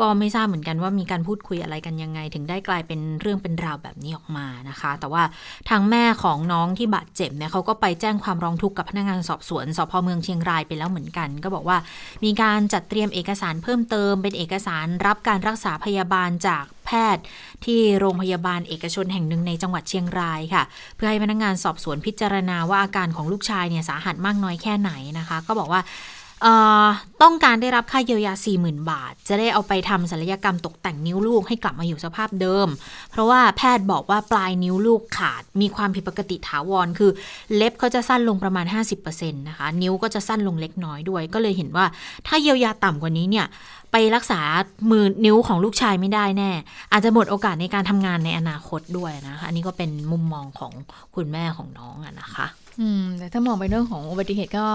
[0.00, 5.22] ก็ไม่ทราบเหมือนกันว่ามีการพูดคุยอะไรกันยังไง ถึงได้กลายเป็นเรื่องเป็นราวแบบนี้ออกมานะคะ แต่ว่า
[5.68, 11.78] ทางแม่ของน้องที่บาดเจ็บเนี่ยเขาก็ไปแจ้งความร้องทุกข์กับพนักงานสอบสวนสพเมืองเชียงรายไปแล้วเหมือนกัน ก็บอกว่า
[12.24, 17.24] มีการจัดเตรียมเอกสารเพิ่มเติม เป็นเอกสารรับการรักษาพยาบาลจากแพทย์
[17.64, 20.62] ที่โรงพยาบาลเอกชนแห่งหนึ่งในจังหวัดเชียงรายค่ะ
[20.96, 25.82] เพื่อให้พนักงานสอบสวนพิจารณาว่าอาการของลูกชายเนี่ยสาหัสมากน้อยแค่ไหนนะคะ ก็บอกว่า
[27.22, 32.68] ต้องการได้รับค่าเยียวยา 40,000 บาท จะได้เอาไปทำศัลยกรรมตกแต่งนิ้วลูกให้กลับมาอยู่สภาพเดิม
[33.10, 37.10] เพราะว่าแพทย์บอกว่าปลายนิ้วลูกขาด มีความผิดปกติถาวร คือ
[37.54, 38.66] เล็บเขาจะสั้นลงประมาณ
[39.02, 41.86] 50%นะคะ นิ้วก็จะสั้นลงเล็กน้อยด้วย ก็เลยเห็นว่า
[42.26, 43.46] ถ้าเยียวยาต่ำกว่านี้เนี่ย
[43.92, 44.40] ไปรักษา
[44.90, 46.50] มือนิ้วของลูกชายไม่ได้แน่
[46.92, 50.72] อาจจะหมดโอกาสในการทำงานในอนาคตด้วยนะคะ อันนี้ก็เป็นมุมมองของ
[51.14, 52.46] คุณแม่ของน้องอะนะคะ
[52.80, 54.66] อืมแต่ถ้ามองไปเรื่องของอุบัติเหตุก็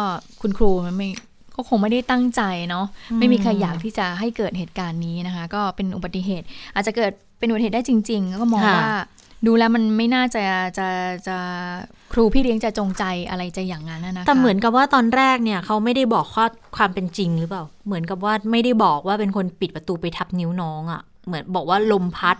[0.41, 1.09] คุณครูมันไม่
[1.55, 2.85] ก็คงไม่ได้ตั้งใจเนาะ
[3.19, 8.89] ไม่มีใครอยากที่จะให้เกิดเหตุการณ์นี้นะคะ ก็เป็นอุบัติเหตุ อาจจะเกิดเป็นอุบัติเหตุได้จริง ๆ ก็มองว่า
[9.45, 10.43] ดูแล้วมันไม่น่าจะ
[10.77, 10.87] จะ
[11.27, 11.37] จะ
[12.13, 16.45] ครูพี่เลี้ยงจะจงใจอะไรจะอย่างนั้นนะคะแต่เหมือนกับว่าตอนแรกเนี่ยเขาไม่ได้บอกข้อ
[16.77, 22.37] ความเป็นจริงหรือเปล่า เหมือนกับว่าไม่ได้บอกว่าเป็นคนปิดประตูไปทับนิ้วน้องอะ่ะ เหมือนบอกว่าลมพัด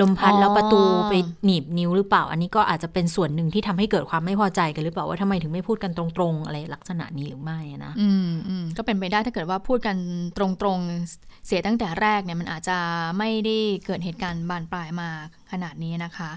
[0.00, 1.12] ลมพัดแล้วประตูไป
[1.44, 9.96] หนีบนิ้วหรือเปล่า อันนี้ก็อาจจะเป็นส่วนหนึ่งที่ทำให้เกิดความไม่พอใจกันหรือเปล่าว่าทำไมถึงไม่พูดกันตรงๆ อะไรลักษณะนี้หรือไม่นะอืมอืมก็เป็นไปได้ถ้าเกิดว่าพูดกัน
[10.36, 10.44] ตร
[10.76, 12.78] งๆเสียตั้งแต่แรกเนี่ยมันอาจจะ
[13.18, 15.08] ไม่ได้เกิดเหตุการณ์บานปลายมา
[15.52, 16.30] ขนาดนี้นะคะ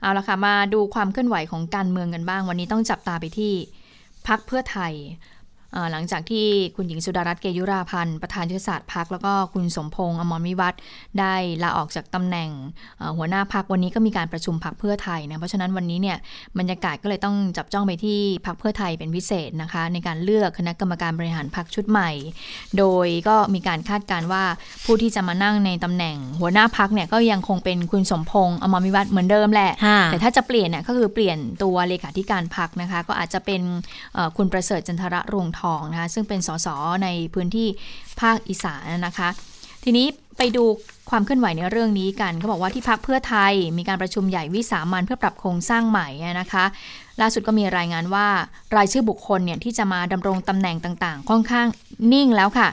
[0.00, 3.52] เอาละค่ะมาดูความเคลื่อนไหวของการเมืองกันบ้าง วันนี้ต้องจับตาไปที่
[4.28, 4.92] พักเพื่อไทย
[5.92, 10.74] หลังจากที่คุณหญิงสุดารัตน์เกยุราพันธ์ประธานยุทธศาสตร์พักแล้วก็คุณสมพงษ์อมรวิวัฒ
[11.18, 12.50] ได้ลาออกจากตำแหน่ง
[13.16, 16.16] หัวหน้าพักวันนี้ก็มีการประชุมพักเพื่อไทยนะเพราะฉะนั้นวันนี้เนี่ย
[16.58, 22.10] บรรยากาศก็เลยต้องจับจ้องไปที่พักเพื่อไทยเป็นพิเศษนะคะ ในการเลือกคณะกรรมการบริหารพักชุดใหม่
[22.78, 24.44] โดยก็มีการคาดการว่า
[24.84, 29.72] ผู้ที่จะมานั่งในตำแหน่ง หัวหน้าพักเนี่ยก็ยังคงเป็นคุณสมพงษ์อมรวิวัฒเหมือนเดิมแหละ
[30.06, 33.62] แต่ถ้าจะเปลี่ยนเนี่ยก็คือเปลี่ยนตัวเลขาธิการพักนะคะ ก็อาจจะเป็น
[34.36, 36.68] คุณประเสริฐจันทระรวงทองนะคะซึ่งเป็นสส
[37.02, 37.68] ในพื้นที่
[38.20, 39.28] ภาคอีสานนะคะ
[39.84, 40.06] ทีนี้
[40.38, 40.64] ไปดู
[41.10, 46.08] ความเคลื่อนไหวในเรื่องนี้กันเขาบอกว่าที่พักเพื่อไทยมีการประชุมใหญ่วิสามันเพื่อปรับโครงสร้างใหม่
[46.40, 46.64] นะคะ
[47.20, 48.26] ล่าสุดก็มีรายงานว่า
[48.76, 51.66] รายชื่อบุคคลเนี่ยที่จะมาดำรงตำแหน่งต่างๆ ค่อนข้าง
[52.12, 52.68] นิ่งแล้วค่ะ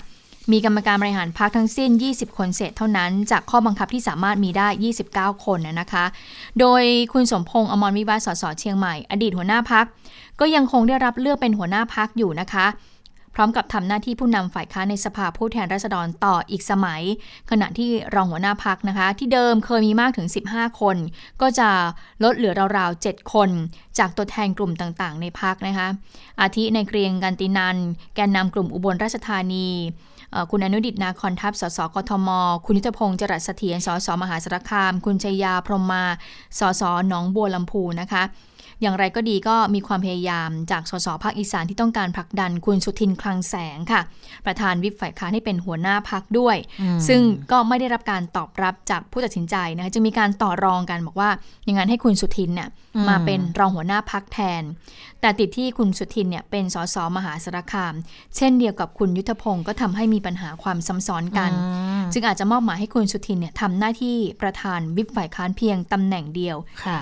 [0.52, 4.68] มีกรรมการบริหารพักทั้งสิ้น 20 คนเศษเท่านั้น จากข้อบังคับที่สามารถมีได้
[5.36, 6.06] 29 คนนะคะ
[6.60, 6.84] โดย
[7.14, 9.86] คุณสมพงษ์อมรวิวัฒสสเชียงใหม่ อดีตหัวหน้าพัก
[10.40, 12.68] ก็ยังคงได้รับเลือกเป็นหัวหน้าพักอยู่นะคะ
[13.36, 17.02] พร้อมกับทำหน้าที่ผู้นำฝ่ายค้านในสภาผู้แทนราษฎรต่ออีกสมัย
[17.50, 20.98] ขณะที่รองหัวหน้าพักนะคะ ที่เดิมเคยมีมากถึง 15 คน
[21.42, 21.70] ก็จะ
[22.24, 23.50] ลดเหลือราวๆ 7 คน
[23.98, 25.88] จากตัวแทนกลุ่มต่างๆ ในพักนะคะ
[26.42, 27.78] อาทิในเกรียงกันตินัน
[28.16, 29.68] แกนนำกลุ่มอุบลราชธานี
[30.52, 32.30] คุณอนุดิตนาคอนทัพ สสกทม
[32.66, 36.04] คุณยุทธพงศ์จรัสเสถียร สสมหาสารคาม คุณชัยยาพรหมมา
[36.60, 38.24] สสหนองบัวลำพูนะคะ
[38.82, 44.02] อย่างไรก็ดีก็มีความพยายามจากสสภาคอีสานที่ต้องการผลักดันคุณสุทินคลังแสงค่ะ
[44.46, 46.58] ประธานวิปฝ่ายค้านให้เป็นหัวหน้าพักด้วย
[47.08, 51.30] ซึ่งก็ไม่ได้รับการตอบรับจากผู้ตัดสินใจนะคะจะมีการต่อรองกันบอกว่า
[51.66, 52.70] อย่างนั้นให้คุณสุทินเนี่ย
[53.08, 54.64] มาเป็นรองหัวหน้าพักแทน
[55.22, 57.94] แต่ติดที่คุณสุทินเนี่ยเป็นสสมหาสารคาม
[58.38, 61.52] เช่นเดียวกับคุณยุทธพงศ์ก็ทำให้มีปัญหาความซ้ำซ้อนกัน
[62.14, 66.58] จึงอาจจะมอบหมายให้คุณสุทินเนี่ยทำหน้าที่ประธานวิปฝ่ายค้านเพียงตำแหน่งเดียว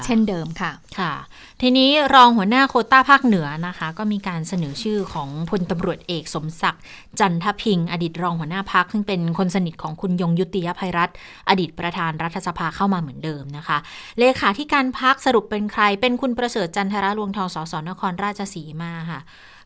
[0.06, 1.13] เช่นเดิมค่ะค่ะ
[1.62, 6.84] ทีนี้รองหัวหน้าโคต้าภาคเหนือนะคะ ก็มีการเสนอชื่อของพลตำรวจเอกสมศักดิ์
[7.19, 11.10] จันทพิง อดีตรองหัวหน้าพักซึ่งเป็นคนสนิทของคุณยงยุติยภัยรัฐ
[11.50, 13.78] อดีตประธานรัฐสภาเข้ามาเหมือนเดิมนะคะ
[14.19, 19.22] เลขาที่การพักสรุปเป็นใคร เป็นคุณประเสริฐจันทระรวงทองสสนครราชสีมาค่ะ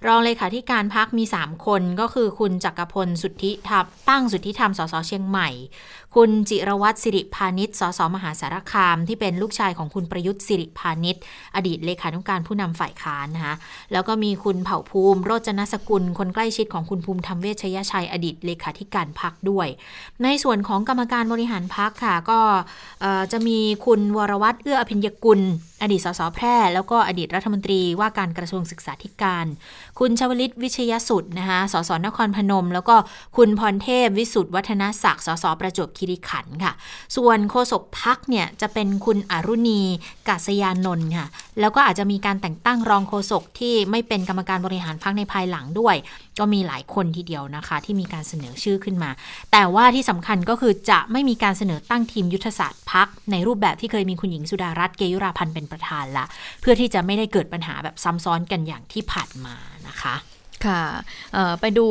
[0.08, 5.50] รองเลขาธิการพักมี 3 คนก็คือคุณจักรพลสุทธิธรรมตั้งสุทธิธรรมสสเชียงใหม่
[6.16, 11.22] คุณจิรวัตรสิริพาณิชย์สสมหาสารคาม ที่เป็นลูกชายของคุณประยุทธ์สิริพาณิชย์
[11.56, 13.56] อดีตเลขานุการผู้นำฝ่ายค้านนะคะ
[13.92, 19.68] แล้วก็มีคุณเผ่าภูมิ โรจนสกุล คนใกล้ชิดของคุณภูมิธรรมเวชยชัย อดีตเลขาธิการพักด้วย
[20.24, 22.40] ในส่วนของกรรมการบริหารพักค่ะ ก็
[23.32, 25.42] จะมีคุณวรวัตรเอื้ออภิญญกุล
[25.82, 29.46] อดีตสสแพร่ แล้วก็อดีตรัฐมนตรีว่าการกระทรวงศึกษาธิการ
[30.00, 32.96] คุณชวลิตวิชยสุดนะคะสสนครพนม แล้วก็
[33.38, 36.74] คุณพรเทพวิสุทธ์วัฒนศักดิ์สสประจวบคีรีขันธ์ค่ะ
[37.16, 39.82] ส่วนโฆษกพักเนี่ยจะเป็นคุณอรุณี
[40.28, 41.28] กาศยานนท์ค่ะ
[41.60, 45.96] แล้วก็อาจจะมีการแต่งตั้งรองโฆษกที่ไม่เป็นกรรมการบริหารพักในภายหลังด้วย
[46.40, 49.12] ก็มีหลายคนทีเดียวนะคะ ที่มีการเสนอชื่อขึ้นมา
[49.52, 56.26] แต่ว่าที่สำคัญก็คือจะไม่มีการเสนอตั้งทีมยุทธศาสตร์พักในรูปแบบที่เคยมีคุณหญิงสุดารัตน์เกยุราพันธ์เป็นประธานละ
[56.62, 59.56] เพื่อที่จะไม่ได้เกิดปัญหาแบบซ้ำซ้อนกันอย่างที่ผ่านมา
[59.88, 60.16] นะคะ
[60.68, 60.84] ค่ะ
[61.62, 61.86] ไปดู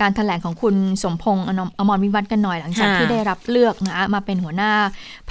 [0.00, 1.44] การถแถลงของคุณสมพงษ์
[1.78, 4.72] อมรวิวัฒน์กันหน่อยหลังจากที่ได้รับเลือกนะมาเป็นหัวหน้า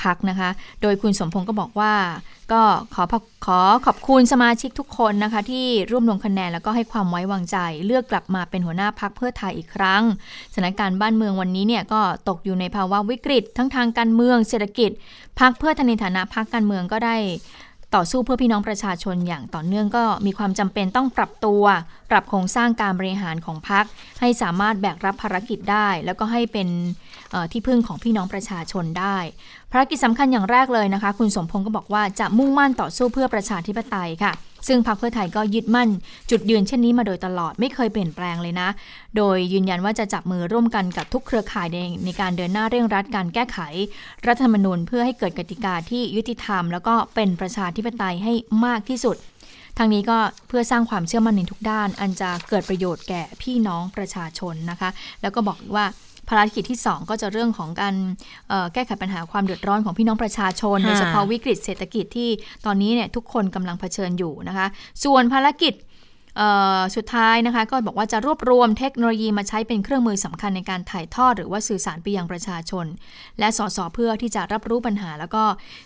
[0.02, 0.50] พักนะคะ
[0.82, 1.94] โดยคุณสมพงษ์ก็บอกว่า
[2.52, 2.62] ก็
[2.94, 3.04] ขอ
[3.46, 10.04] ขอขอบคุณสมาชิกทุกคนนะคะ ที่ร่วมลงคะแนนแล้วก็ให้ความไว้วางใจ เลือกกลับมาเป็นหัวหน้าพักเพื่อไทยอีกครั้ง
[10.54, 14.92] สถานการณ์บ้านเมืองวันนี้เนี่ยก็ตกอยู่ในภาวะวิกฤต ทั้งทางการเมืองเศรษฐกิจ
[15.40, 17.16] พักเพื่อทในฐานะพักการเมืองก็ได้
[17.96, 21.64] ต่อสู้เพื่อพี่น้องประชาชนอย่างต่อเนื่องก็มีความจำเป็นต้องปรับตัว
[22.12, 23.86] ปรับโครงสร้างการบริหารของพรรค
[24.20, 26.68] ให้สามารถแบกรับภารกิจได้ แล้วก็ให้เป็น
[27.52, 29.18] ที่พึ่งของพี่น้องประชาชนได้
[29.72, 34.34] ภารกิจสำคัญอย่างแรกเลยนะคะ คุณสมพงศ์ก็บอกว่าจะมุ่งมั่นต่อสู้เพื่อประชาธิปไตยค่ะ
[34.68, 35.90] ซึ่งพรรคเพื่อไทยก็ยึดมั่น
[36.30, 38.70] จุดยืนเช่นนี้มาโดยตลอดไม่เคยเปลี่ยนแปลงเลยนะ
[39.18, 43.58] โดยยืนยันว่าจะจับมือร่วมกันกับทุกเครือข่ายในในการเดินหน้าเร่งรัดการแก้ไข
[44.28, 48.34] รัฐธรรมนูญเพื่อให้เกิดกติกาที่ยุติธรรม แล้วก็เป็นประชาธิปไตยให้
[48.66, 49.18] มากที่สุด
[49.78, 54.90] ทางนี้ก็เพื่อสร้างความเชื่อมั่นในทุกด้าน อันจะเกิดประโยชน์แก่พี่น้องประชาชนนะคะ
[55.22, 55.86] แล้วก็บอกว่า
[56.32, 57.96] ภารกิจที่ 2 ก็จะเรื่องของการ
[58.74, 62.30] แก้ไขปัญหาความเดือดร้อนของพี่น้องประชาชนโดยเฉพาะวิกฤตเศรษฐกิจที่
[62.66, 64.68] ตอนนี้เนี่ยทุกคนกำลังเผชิญอยู่นะคะ
[65.04, 65.76] ส่วนภารกิจ
[66.96, 72.86] สุดท้ายนะคะก็บอกว่าจะรวบรวมเทคโนโลยีมาใช้เป็นเครื่องมือสำคัญในการถ่ายทอดหรือว่าสื่อสารไปยังประชาชน
[73.40, 75.44] และสอสอเพื่อที่จะรับรู้ปัญหา แล้วก็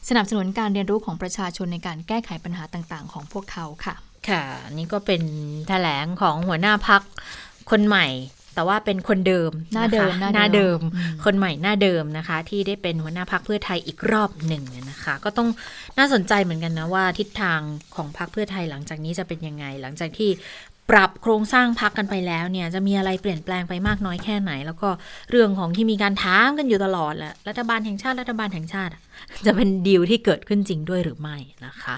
[0.10, 3.96] สนับสนุนการเรียนรู้ของประชาชนในการแก้ไขปัญหาต่างๆ ของพวกเขาค่ะ
[4.30, 4.44] ค่ะ
[4.78, 5.22] นี่ก็เป็น
[5.68, 7.02] แถลงของหัวหน้าพัก
[7.72, 8.08] คนใหม่
[8.56, 10.80] แต่ว่าเป็นคนเดิมหน้าเดิมหน้าเดิม
[11.26, 15.50] คนใหม่หน้าเดิมนะคะ ที่ได้เป็นหัวหน้าพักเพื่อไทยอีกรอบหนึ่งนะคะ ก็ต้อง
[15.98, 17.60] น่าสนใจเหมือนกันนะว่าทิศทาง
[17.96, 20.30] ของพักเพื่อไทยหลังจากนี้จะเป็นยังไง หลังจากที่
[20.90, 24.90] ปรับโครงสร้างพักกันไปแล้วเนี่ยจะมีอะไรเปลี่ยนแปลงไปมากน้อยแค่ไหน แล้วก็
[25.32, 28.92] เรื่องของที่มีการถามกันอยู่ตลอดแหละรัฐบาลแห่งชาติรัฐบาลแห่งชาติ
[29.48, 31.96] จะเป็นดีลที่เกิดขึ้นจริงด้วยหรือไม่นะคะ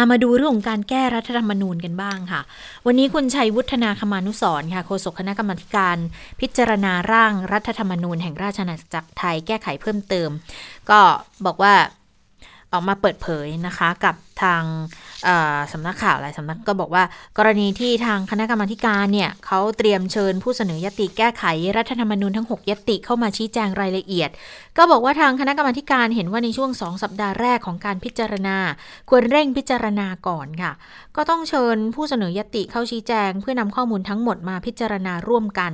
[0.00, 2.40] ามาดูเรื่องของการแก้รัฐธรรมนูญกันบ้างค่ะ
[2.86, 5.96] วันนี้คุณชัยวุฒนาคมานุสรค่ะโฆษกคณะกรรมการ
[6.40, 10.30] พิจารณาร่างรัฐธรรมนูญแห่งราชอาณาจักรไทยแก้ไขเพิ่มเติม
[10.90, 11.00] ก็
[11.46, 11.74] บอกว่า
[12.72, 14.62] ออกมาเปิดเผยนะคะกับทาง
[15.72, 17.04] สำนักข่าวหลายสำนักก็บอกว่า
[17.38, 21.44] กรณีที่ทางคณะกรรมการเนี่ยเขาเตรียมเชิญผู้เสนอยติแก้ไข
[21.76, 24.30] รัฐธรรมนูญทั้ง 6 ยติเข้ามาชี้แจงรายละเอียด
[24.78, 28.56] ก็บอกว่าทางคณะกรรมการเห็นว่าในช่วง 2 สัปดาห์แรกของการพิจารณา
[29.10, 30.72] ควรเร่งพิจารณาก่อนค่ะ
[31.16, 35.72] ก็ต้องเชิญผู้เสนอยติเข้าชี้แจง เพื่อนำข้อมูลทั้งหมดมาพิจารณาร่วมกัน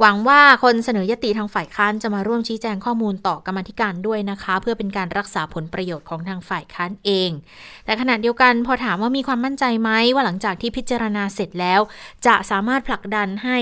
[0.00, 7.30] หวังว่าคนเสนอยติทางฝ่ายค้านจะมาร่วมชี้แจงข้อมูลต่อกรรมการด้วยนะคะ เพื่อเป็นการรักษาผลประโยชน์ของทางฝ่ายค้านเอง
[7.84, 11.80] แต่ขณะเดียวกันพอถามว่ามีความมั่นใจไหมว่าหลังจากที่พิจารณาเสร็จแล้ว
[12.26, 13.58] จะสามารถผลักดันให้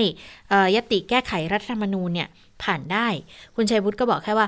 [0.75, 2.29] ยติแก้ไขรัฐธรรมนูญเนี่ย
[2.65, 3.07] ผ่านได้
[3.55, 4.47] คุณชัยวุฒิก็บอกแค่ว่า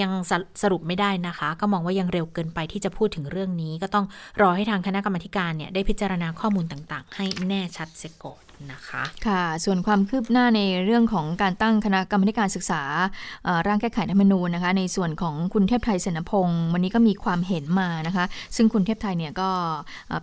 [0.00, 4.06] ยังสสรุปไม่ได้นะคะ ก็มองว่ายังเร็วเกินไปที่จะพูดถึงเรื่องนี้ ก็ต้อง
[4.40, 12.82] รอให้ทางคณะกรรมการเนี่ยได้พิจารณาข้อมูลต่างๆ ให้แน่ชัดเสียก่อนนะคะค่ะส่วนความคืบหน้าในเรื่องของการตั้งคณะกรรมการศึกษา
[13.66, 18.24] ร่างแก้ไขรัฐมนูญนะคะ ในส่วนของคุณเทพไทยเสนพงศ์วันนี้ก็มีความเห็นมานะคะ
[18.56, 19.50] ซึ่งคุณเทพไทยเนี่ยก็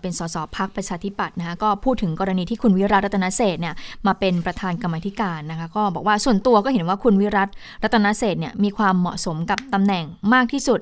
[0.01, 3.75] เป็นสสพักประชาธิปัตย์นะคะก็พูดถึงกรณีที่คุณวิรัตรัตนเศษเนี่ย
[4.07, 7.49] มาเป็นประธานกรรมธิการนะคะ ก็บอกว่าส่วนตัวก็เห็นว่าคุณวิรัต
[7.83, 10.79] รัตนเศษเนี่ยมีความเหมาะสมกับตำแหน่งมากที่สุด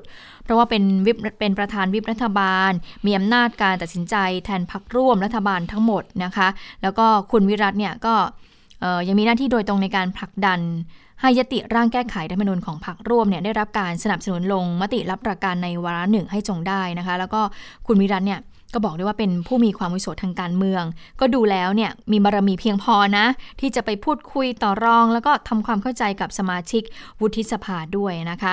[0.48, 2.70] เพราะว่าเป็นวิปเป็นประธานวิปรัฐบาล
[3.06, 6.48] มีอำนาจการตัดสินใจแทนพรรคร่วมรัฐบาลทั้งหมดนะคะ
[6.82, 8.14] แล้วก็คุณวิรัตเนี่ยก็
[9.08, 10.60] ยังมีหน้าที่โดยตรงในการผลักดัน
[11.20, 17.40] ให้ยติร่างแก้ไขรัฐมนูญของพรรคร่วมเนี่ยได้รับการสนับสนุนลงมติรับประการในวาระหนึ่งให้จงได้นะคะ แล้วก็
[17.86, 18.40] คุณวิรัตเนี่ย
[18.74, 20.82] ก็บอกได้ว่าเป็นผู้มีความวิโสทางการเมือง
[21.20, 23.26] ก็ดูแล้วเนี่ยมีบารมีเพียงพอนะ
[23.60, 26.82] ที่จะไปพูดคุยต่อรอง แล้วก็ทำความเข้าใจกับสมาชิก
[27.20, 28.52] วุฒิสภาด้วยนะคะ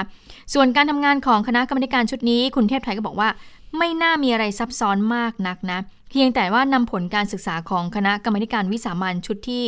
[0.53, 3.30] ส่วนการทำงานของคณะกรรมการชุดนี้ คุณเทพไทยก็บอกว่า
[3.78, 5.80] ไม่น่ามีอะไรซับซ้อนมากนักนะ
[6.10, 9.64] เพียงแต่ว่านำผลการศึกษาของคณะกรรมการวิสามันชุดที่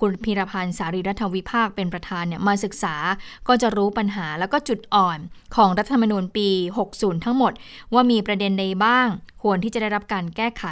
[0.00, 2.94] คุณพีรพันธ์สารีรัฐวิภาคเป็นประธานเนี่ยมาศึกษา
[3.48, 5.18] ก็จะรู้ปัญหาแล้วก็จุดอ่อน
[5.56, 6.48] ของรัฐธรรมนูญปี
[6.86, 7.52] 60 ทั้งหมด
[7.92, 9.08] ว่ามีประเด็นใดบ้าง
[9.42, 10.64] ควรที่จะได้รับการแก้ไข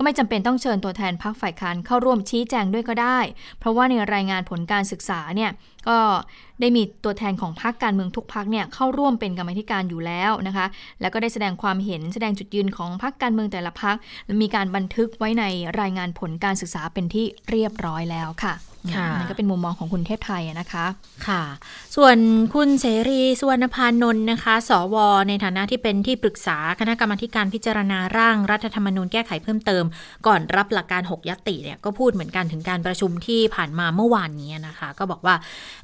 [0.00, 3.18] ก็ไม่จำเป็นต้องเชิญตัวแทนพักฝ่ายค้านเข้าร่วมชี้แจงด้วยก็ได้
[3.58, 5.50] เพราะว่าในรายงานผลการศึกษาเนี่ย
[5.88, 5.98] ก็
[6.60, 10.66] ได้มีตัวแทนของพักการเมืองทุกพักเนี่ยเข้าร่วมเป็นกรรมธิการอยู่แล้วนะคะ
[11.00, 13.96] แล้วก็ได้แสดงความเห็นแสดงจุดยืนของพักการเมืองแต่ละพัก
[14.42, 15.44] มีการบันทึกไว้ใน
[15.80, 18.69] รายงานผลการศึกษาเป็นที่เรียบร้อยแล้วค่ะ
[19.18, 20.86] นั่นก็เป็นมุมมองของคุณเทพไทยนะคะ
[21.28, 21.42] ค่ะ
[21.96, 22.16] ส่วน
[22.54, 24.96] คุณเสรีสุวรรณพานนท์นะคะ สว
[25.28, 29.84] ในฐานะที่เป็นที่ปรึกษาคณะกรรมาธิการพิจารณาร่างรัฐธรรมนูญแก้ไขเพิ่มเติม
[30.26, 35.34] ก่อนรับหลักการ 6ยติเนี่ยก็พูดเหมือนกันถึงการประชุมที่ผ่านมาเมื่อวานนี้นะคะ ก็บอกว่า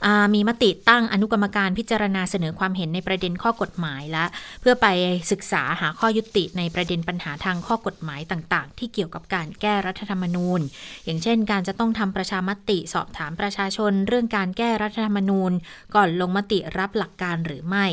[0.04, 4.24] อ่ามีมติตั้งอนุกรรมการพิจารณาเสนอความเห็นในประเด็นข้อกฎหมายและ
[4.60, 4.86] เพื่อไป
[5.32, 10.60] ศึกษาหาข้อยุติในประเด็นปัญหาทางข้อกฎหมายต่าง ๆ ที่เกี่ยวกับการแก้รัฐธรรมนูญ
[11.04, 15.52] อย่างเช่น การจะต้องทำประชามติสอบถามประชาชนเรื่องการแก้รัฐธรรมนูญ
[15.94, 17.86] ก่อนลงมติรับหลักการหรือไม่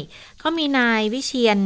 [0.44, 1.60] ก็มีนายวิเชียน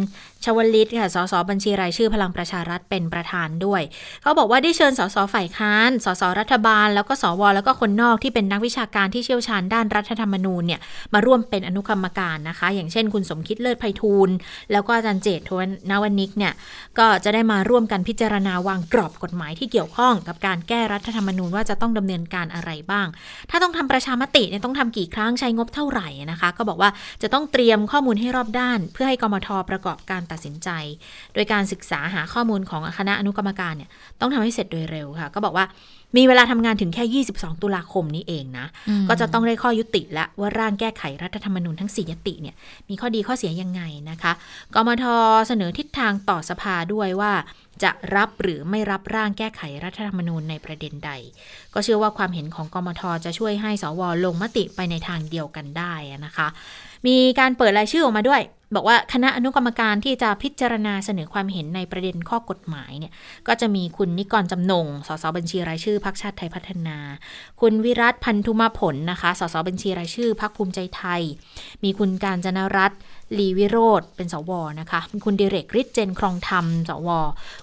[0.45, 3.81] ชวลิตค่ะสสบัญชีรายชื่อพลังประชารัฐเป็นประธานด้วย
[4.21, 10.79] เขาบอกว่าได้เชิญสสฝ่ายค้านสสรัฐบาล แล้วก็สวแล้วก็คนนอกที่เป็นนักวิชาการที่เชี่ยวชาญด้านรัฐธรรมนูญเนี่ย
[11.13, 14.35] มาร่วมเป็นอนุกรรมการนะคะ อย่างเช่นคุณสมคิดเลิศไพฑูรย์
[14.71, 16.53] แล้วก็อาจารย์เจตทวนนวนิกเนี่ย
[16.99, 23.07] ก็จะได้มาร่วมกันพิจารณาวางกรอบกฎหมายที่เกี่ยวข้องกับการแก้รัฐธรรมนูญว่าจะต้องดำเนินการอะไรบ้าง
[23.49, 26.89] ถ้าต้องทำประชามติเนี่ยต้องทำกี่ครั้งใช้งบเท่าไหร่นะคะ ก็บอกว่า
[27.21, 30.69] จะต้องเตรียมข้อมูลให้รอบด้านเพื่อให้กมทประกอบการตัดสินใจ
[31.33, 33.89] โดยการศึกษาหาข้อมูลของคณะอนุกรรมการเนี่ย
[34.19, 35.65] ต้องทำให้เสร็จโดยเร็วค่ะ ก็บอกว่า
[36.17, 42.55] มีเวลาทำงานถึงแค่ 22 ตุลาคมนี้เองนะอืมก็จะต้องได้ข้อยุติและว่าร่างแก้ไขรัฐธรรมนูญทั้ง 4 ยติเนี่ย
[42.89, 44.31] มีข้อดีข้อเสียยังไงนะคะ
[44.75, 45.05] กมท
[45.47, 47.33] เสนอทิศทางต่อสภาด้วยว่า
[47.83, 51.11] จะรับหรือไม่รับร่างแก้ไขรัฐธรรมนูญในประเด็นใด
[51.73, 55.93] ก็เชื่อว่าความเห็นของกมทจะช่วยให้สวลงมติไปในทางเดียวกันได้
[56.25, 56.47] นะคะ
[57.07, 58.41] มีการเปิดรายชื่อออกมาด้วย
[58.75, 63.13] บอกว่าคณะอนุกรรมการที่จะพิจารณาเสนอความเห็นในประเด็นข้อกฎหมายเนี่ย
[63.47, 66.97] ก็จะมีคุณนิกรจำนง สสบัญชีรายชื่อพรรคชาติไทยพัฒนา
[67.61, 71.21] คุณวิรัตพันธุมาผลนะคะ สสบัญชีรายชื่อพรรคภูมิใจไทย
[71.83, 72.99] มีคุณการจนรัตน์
[73.37, 77.09] ลีวิโรธเป็นสวนะคะมีคุณเดเรกฤทธิ์เจนครองธรรมสว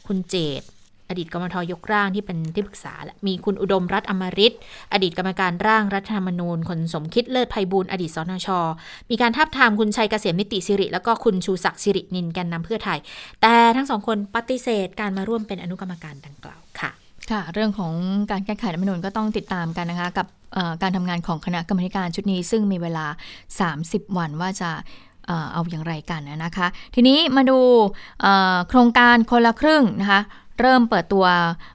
[0.07, 0.63] คุณเจต
[1.09, 4.55] อดีตกรรมทยกร่างที่เป็นที่ปรึกษาและมีคุณอุดมรัฐอมริต
[4.93, 8.49] อดีตกรรมการร่างรัฐธรรมนูญคนสมคิดเลิศไพบูลอดีตสนช
[9.11, 12.99] มีการทับทามคุณชัยเกษมนิติสิริ แล้วก็คุณชูศักดิ์สิรินินแกนนำเพื่อไทย
[13.43, 16.91] แต่ทั้งสองคนปฏิเสธการมาร่วมเป็นอนุกรรมการดังกล่าวค่ะ
[17.31, 17.93] ค่ะ เรื่องของ
[18.31, 20.27] การแก้ไขรัฐธรรมนูญก็ต้องติดตามกันนะคะกับ
[20.83, 23.07] การทำงานของคณะกรรมการชุดนี้ ซึ่งมีเวลา
[23.61, 24.71] 30 วันว่าจะ
[25.53, 27.59] เอาอย่างไรกันนะคะ ทีนี้มาดู
[28.69, 30.21] โครงการคนละครึ่งนะคะ
[30.61, 31.27] เริ่มเปิดตัว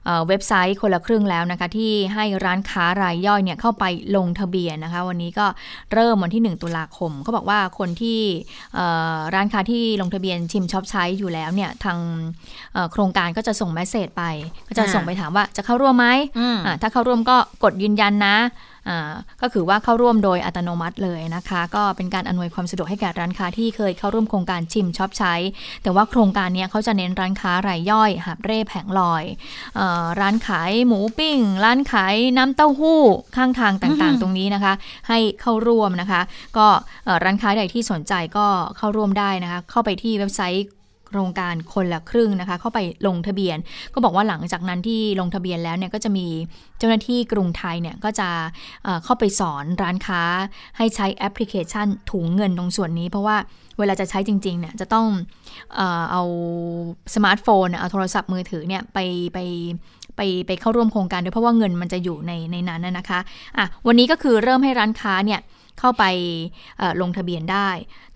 [0.04, 3.84] เอ่อเว็บไซต์คนละครึ่งแล้วนะคะ ที่ให้ร้านค้ารายย่อยเนี่ยเข้าไป
[4.16, 5.46] ลงทะเบียนนะคะ วันนี้ก็
[5.92, 8.20] เริ่มวันที่ 1 ตุลาคมเขาบอกว่าคนที่
[8.74, 11.98] เอ่อร้านค้าที่ลงทะเบียนชิมช็อปใช้อยู่แล้วเนี่ยทาง
[12.72, 14.22] เอ่อโครงการก็จะส่งเมสเซจไป
[14.68, 16.06] ก็จะอ่าส่งไปถามว่าจะเข้าร่วมไหม
[16.38, 18.69] อืมอ่าถ้าเข้าร่วมก็กดยืนยันนะอ่า
[19.42, 25.34] ก็คือว่าเข้าร่วมโดยอัตโนมัติเลยนะคะ ก็เป็นการอำนวยความสะดวกให้แก่ร้านค้าที่เคยเข้าร่วมโครงการชิมช็อปใช้
[25.82, 29.24] แต่ว่าโครงการนี้เขาจะเน้นร้านค้ารายย่อย หาบเร่แผงลอย
[29.78, 29.80] อ
[30.20, 33.02] ร้านขายหมูปิ้ง ร้านขายน้ำเต้าหู้
[33.36, 34.72] ข้างทางต่างๆ ตรงนี้นะคะ
[35.08, 36.20] ให้เข้าร่วมนะคะ
[36.58, 36.66] ก็
[37.24, 40.66] ร้านค้าใดที่สนใจก็เข้าร่วมได้นะคะ เข้าไปที่เว็บไซต์
[41.10, 43.58] โครงการคนละครึ่งนะคะ เข้าไปลงทะเบียน
[43.94, 46.26] ก็บอกว่าหลังจากนั้นที่ลงทะเบียนแล้วเนี่ยก็จะมี
[46.78, 48.28] เจ้าหน้าที่กรุงไทยเนี่ยก็จะ
[49.04, 50.22] เข้าไปสอนร้านค้า
[50.76, 53.36] ให้ใช้แอปพลิเคชันถุงเงินตรงส่วนนี้ เพราะว่า
[53.78, 55.06] เวลาจะใช้จริงๆเนี่ยจะต้อง
[56.12, 56.22] เอา
[57.14, 58.98] สมาร์ทโฟนเอาโทรศัพท์มือถือเนี่ยไป
[59.34, 59.38] ไป
[60.16, 63.20] ไปไปเข้าร่วมโครงการด้วยเพราะว่าเงินมันจะอยู่ในในนั้นนะคะ
[63.56, 65.40] อะวันนี้ก็คือเริ่มให้ร้านค้าเนี่ย
[65.80, 66.04] เข้าไป
[67.00, 67.68] ลงทะเบียนได้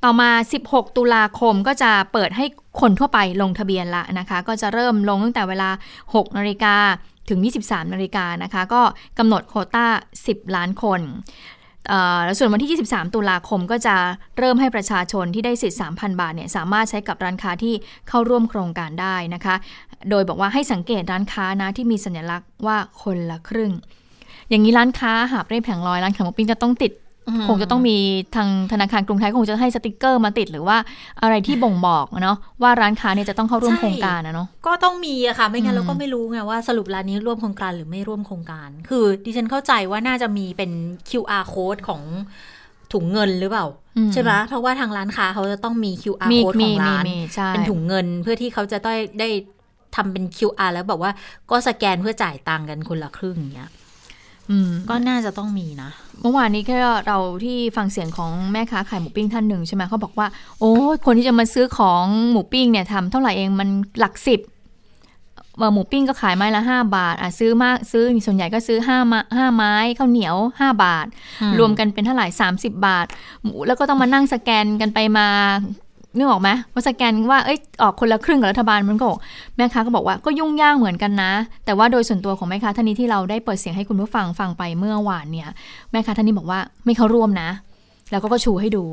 [0.04, 0.30] ต่อมา
[0.64, 2.44] 16 ตุลาคมก็จะเปิดให้
[2.80, 5.70] คนทั่วไปลงทะเบียนละนะคะ ก็จะเริ่มลงตั้งแต่เวลา
[6.02, 6.76] 6 นาฬิกา
[7.28, 8.82] ถึง 23 นาฬิกานะคะ ก็
[9.18, 9.86] กำหนดโควต้า
[10.22, 11.00] 10 ล้านคน
[12.24, 13.96] แล้วส่วนวันที่ 23 ตุลาคมก็จะ
[14.38, 17.74] เริ่มให้ประชาชนที่ได้สิทธิ์ 3,000 บาทเนี่ยสามารถใช้กับร้านค้าที่
[18.08, 19.54] เข้าร่วมโครงการได้นะคะ
[20.10, 23.72] โดยบอกว่าให้สังเกตร้านค้านะที่มีสัญลักษณ์ว่าคนละครึ่ง
[24.48, 26.92] อย่างนี้ร้านค้าหาบเร่แผงลอยร้านขายหมูปิ้งจะต้องติด
[27.48, 27.96] คงจะต้องมี
[28.36, 30.76] ทางธนาคารกรุงไทยคงจะให้สติกเกอร์มาติดหรือว่า
[31.22, 40.70] อะไรที่บ่งบอกเนาะว่าร้านค้าเนี่ยจะต้องเข้าร่วมใช่โครงการนะเนาะก็ต้องมีอะค่ะ ไม่งั้นอืมเราก็ไม่รู้ไงว่าสรุปร้านนี้ร่วมโครงการหรือไม่ร่วมโครงการ คือดิฉันเข้าใจว่าน่าจะมีเป็น
[41.08, 42.02] QR code ของ
[42.92, 43.66] ถุงเงินหรือเปล่า
[43.96, 49.28] อืมใช่ไหมเพราะว่าทางร้านค้าเขาจะต้องมี QR มี code ขมีองมีร้านมีใช่เป็นถุงเงินเพื่อที่เขาจะได้ได้
[49.96, 51.10] ทำเป็น QR แล้วแบบว่า
[51.50, 53.83] ก็สแกนเพื่อจ่ายตังค์กันคนละครึ่งอย่างเงี้ยอืม
[54.90, 55.90] ก็น่าจะต้องมีนะ
[56.22, 56.74] เมื่อวานนี้ก็
[57.06, 60.26] เราที่ฟังเสียงของแม่ค้าขายหมูปิ้งท่านหนึ่งใช่ไหมเขาบอกว่า
[60.60, 63.68] โอ้ยคนที่จะมาซื้อของหมูปิ้งเนี่ยทำเท่าไหร่เองมัน
[64.00, 64.40] หลักสิบ
[65.72, 71.06] หมูปิ้งก็ขายไม้ละ5บาทอะซื้อมากซื้อส่วนใหญ่ก็ซื้อ5มาห้าไม้ข้าวเหนียว5บาท
[71.58, 73.06] รวมกันเป็นเท่าไหร่30บาท
[73.42, 75.28] หมูแล้วก็ต้องมานั่งสแกนกันไปมา
[76.16, 79.20] นึกออกไหมว่าสแกนว่าเอ้ยออกคนละครึ่งกับรัฐบาลมันก็บอก
[79.56, 81.32] แม่ค้าก็บอกว่าก็ยุ่งยากเหมือนกันนะ
[81.64, 85.48] แต่ว่าโดยส่วนตัวของแม่ค้าท่านนี้ที่เราได้เปิดเสียงให้คุณผู้ฟังฟังไปเมื่อวานเนี่ย
[85.92, 87.48] แม่ค้าท่านนี้บอกว่าไม่เข้าร่วมนะ
[88.10, 88.84] แล้วก็ก็ชูให้ดู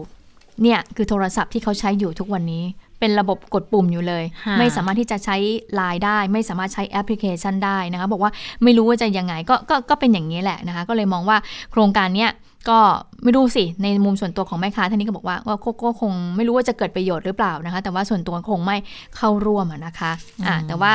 [0.63, 2.63] เนี่ยคือโทรศัพท์ที่เขาใช้อยู่ทุกวันนี้
[2.99, 5.37] เป็นระบบกดปุ่มอยู่เลยค่ะไม่สามารถที่จะใช้
[5.75, 8.31] ไลน์ได้ ไม่สามารถใช้แอปพลิเคชันได้นะคะบอกว่า
[8.63, 11.37] ไม่รู้ว่าจะยังไงก็ก็ก็เป็นอย่างนี้แหละนะคะก็เลยมองว่า
[11.71, 12.29] โครงการเนี้ย
[12.69, 12.79] ก็
[13.23, 18.77] ไม่รู้สิในมุมส่วนตัวของแม่ค้าท่านนี้ก็บอกว่าว่าก็ก็คงไม่รู้ว่าจะเกิดประโยชน์หรือเปล่านะคะ แต่ว่าส่วนตัวคงไม่
[19.17, 20.11] เข้าร่วมอะนะคะ
[20.45, 20.93] อ่าแต่ว่า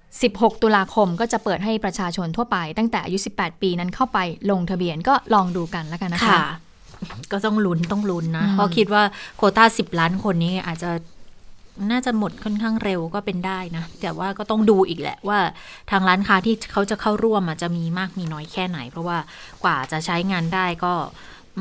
[0.00, 4.18] 16 ตุลาคมก็จะเปิดให้ประชาชนทั่วไป ตั้งแต่อายุ 18 ปีนั้นเข้าไป
[4.50, 6.44] ลงทะเบียนก็ลองดูกันแล้วกันนะคะค่ะ
[7.32, 9.02] ก็ต้องลุ้นต้องลุ้นนะอืมเพราะคิดว่า
[9.36, 10.90] โควต้าสิบล้านคนนี้อาจจะ
[11.90, 15.38] น่าจะหมดค่อนข้างเร็วก็เป็นได้นะ แต่ว่าก็ต้องดูอีกแหละว่า
[15.90, 19.18] ทางร้านค้าที่เขาจะเข้าร่วมจจะมีมากมีน้อยแค่ไหน เพราะว่า
[19.64, 20.92] กว่าจะใช้งานได้ก็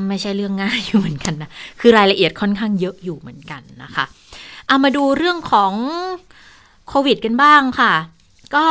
[0.07, 1.49] ไม่ใช่เรื่องง่ายอยู่เหมือนกันนะ
[1.79, 4.05] คือรายละเอียดค่อนข้างเยอะอยู่เหมือนกันนะคะ
[4.67, 5.73] เอามาดูเรื่องของ
[6.87, 7.93] โควิดกันบ้างค่ะ
[8.55, 8.65] ก็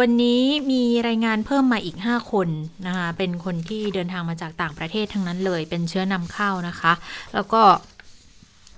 [0.00, 2.48] วันนี้มีรายงานเพิ่มมาอีก 5 คน
[2.86, 6.92] นะคะ เป็นคนที่เดินทางมาจากต่างประเทศทั้งนั้นเลย เป็นเชื้อนำเข้านะคะ
[7.34, 7.62] แล้วก็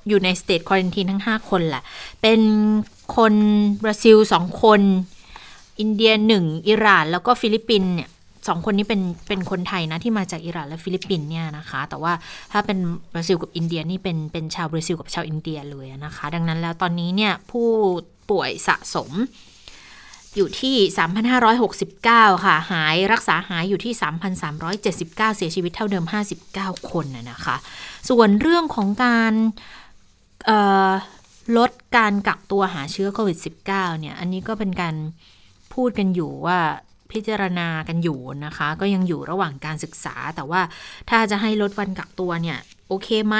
[0.08, 1.82] อยู่ในสเต e ควอ r น n ีนทั้ง 5 คนแหละ
[2.22, 2.40] เป็น
[3.16, 3.34] คน
[3.82, 4.80] บราซิล2คน
[5.80, 8.10] อินเดีย1อิหร่าน แล้วก็ฟิลิปปินส์เนี่ย
[8.48, 12.12] สองคนนี้เป็นเป็นคนไทยนะที่มาจากอิหร่านและฟิลิปปินส์เนี่ยนะคะ แต่ว่า
[12.52, 12.78] ถ้าเป็น
[13.12, 17.68] บราซิลกับอินเดียนี่เป็นเป็นชาวบราซิลกับชาวอินเดียเลยนะคะ ดังนั้นแล้วตอนนี้เนี่ยผู้
[18.30, 19.10] ป่วยสะสม
[20.36, 20.76] อยู่ที่
[21.60, 23.92] 3,569 ค่ะ หายรักษาหายอยู่ที่
[24.50, 26.04] 3,379 เสียชีวิตเท่าเดิม
[26.48, 27.56] 59 คนนะคะ
[28.08, 29.32] ส่วนเรื่องของการ
[31.58, 33.38] ลดการกักตัวหาเชื้อโควิด
[33.70, 34.94] -19 เนี่ย อันนี้ก็เป็นการ
[35.74, 36.58] พูดกันอยู่ว่า
[37.12, 40.60] พิจารณากันอยู่นะคะ ก็ยังอยู่ระหว่างการศึกษา แต่ว่า
[41.10, 42.58] ถ้าจะให้ลดวันกักตัวเนี่ย
[42.88, 43.36] โอเคไหม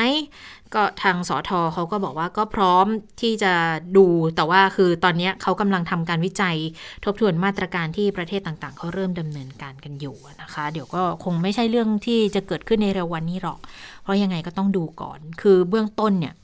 [0.75, 2.87] ก็ทางสอทอเขาก็บอกว่าก็พร้อม
[3.21, 3.53] ที่จะ
[3.97, 6.57] ดู แต่ว่าคือตอนนี้เขากำลังทำการวิจัย
[7.05, 13.59] ทบทวนมาตรการที่ประเทศต่างๆ เขาเริ่มดำเนินการกันอยู่นะคะ เดี๋ยวก็คงไม่ใช่เรื่องที่จะเกิดขึ้นในเร็ววันนี้หรอก
[14.03, 16.35] เพราะยังไงก็ต้องดูก่อน คือเบื้องต้นเนี่ย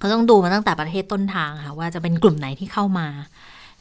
[0.00, 3.08] เขาต้องดูมาตั้งแต่ประเทศต้นทางค่ะว่าจะเป็นกลุ่มไหนที่เข้ามา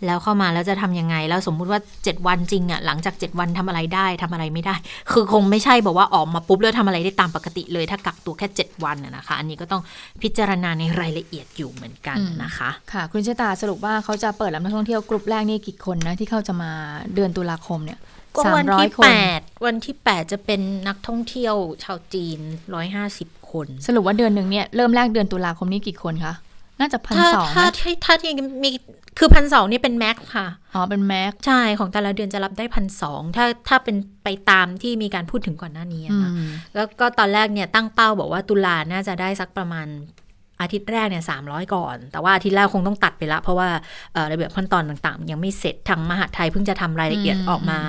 [0.06, 4.76] แล้วเข้ามาแล้วจะทำยังไง แล้วสมมุติว่า 7 วันจริงอะ่ะหลังจาก 7 วันทำอะไรได้ทำอะไรไม่ได้
[5.12, 9.82] คือคงไม่ใช่บอกว่าออกมาปุ๊บแล้วทำอะไรได้ตามปกติเลย ถ้ากักตัวแค่ 7 วันน่ะนะคะ อันนี้ก็ต้อง
[10.22, 16.72] พิจารณาในรายละเอียดอยู่เหมือนกันนะคะ ค่ะ คุณเชษตาสรุปว่าเขาจะเปิดรับนักท่องเที่ยวกลุ่มแรกนี่กี่คนนะที่เขาจะมา
[17.16, 18.00] เดือนตุลาคมเนี่ย
[18.36, 22.40] ก็สามวันร้อยที่คนแปดวันที่แปดจะเป็นนักท่องเที่ยวชาวจีน
[22.74, 26.34] ร้อยห้าสิบ คน สรุปว่าเดือนหนึ่งเนี่ยเริ่มแรกเดือนตุลาคมนี้กี่คนคะ
[26.80, 28.32] น่าจะพันถ้าสองถ้านะถ้าถ้าที่
[28.64, 28.70] มี
[29.18, 39.88] คือพันสองนี่เป็นแม็กค่ะ อ๋อ เป็นแม็กใช่ ของแต่ละเดือนจะรับได้พันสองถ้าถ้าเป็นไปตามที่มีการพูดถึงก่อนหน้านี้อะอืนะมแล้วก็ตอนแรกเนี่ยตั้งเป้าบอกว่าตุลาน่าจะได้สักประมาณ
[40.62, 41.42] อาทิตย์แรกเนี่ยสาม
[41.76, 43.70] ก่อน แต่ว่าอาทิตย์แรกคงต้องตัดไปละ เพราะว่า
[44.14, 47.80] เอ่อระเบียบขั้นตอนต่างๆ ยังไม่เสร็จทางมหาดไทยเพิ่งจะทำรายละเอียดอืมออกมา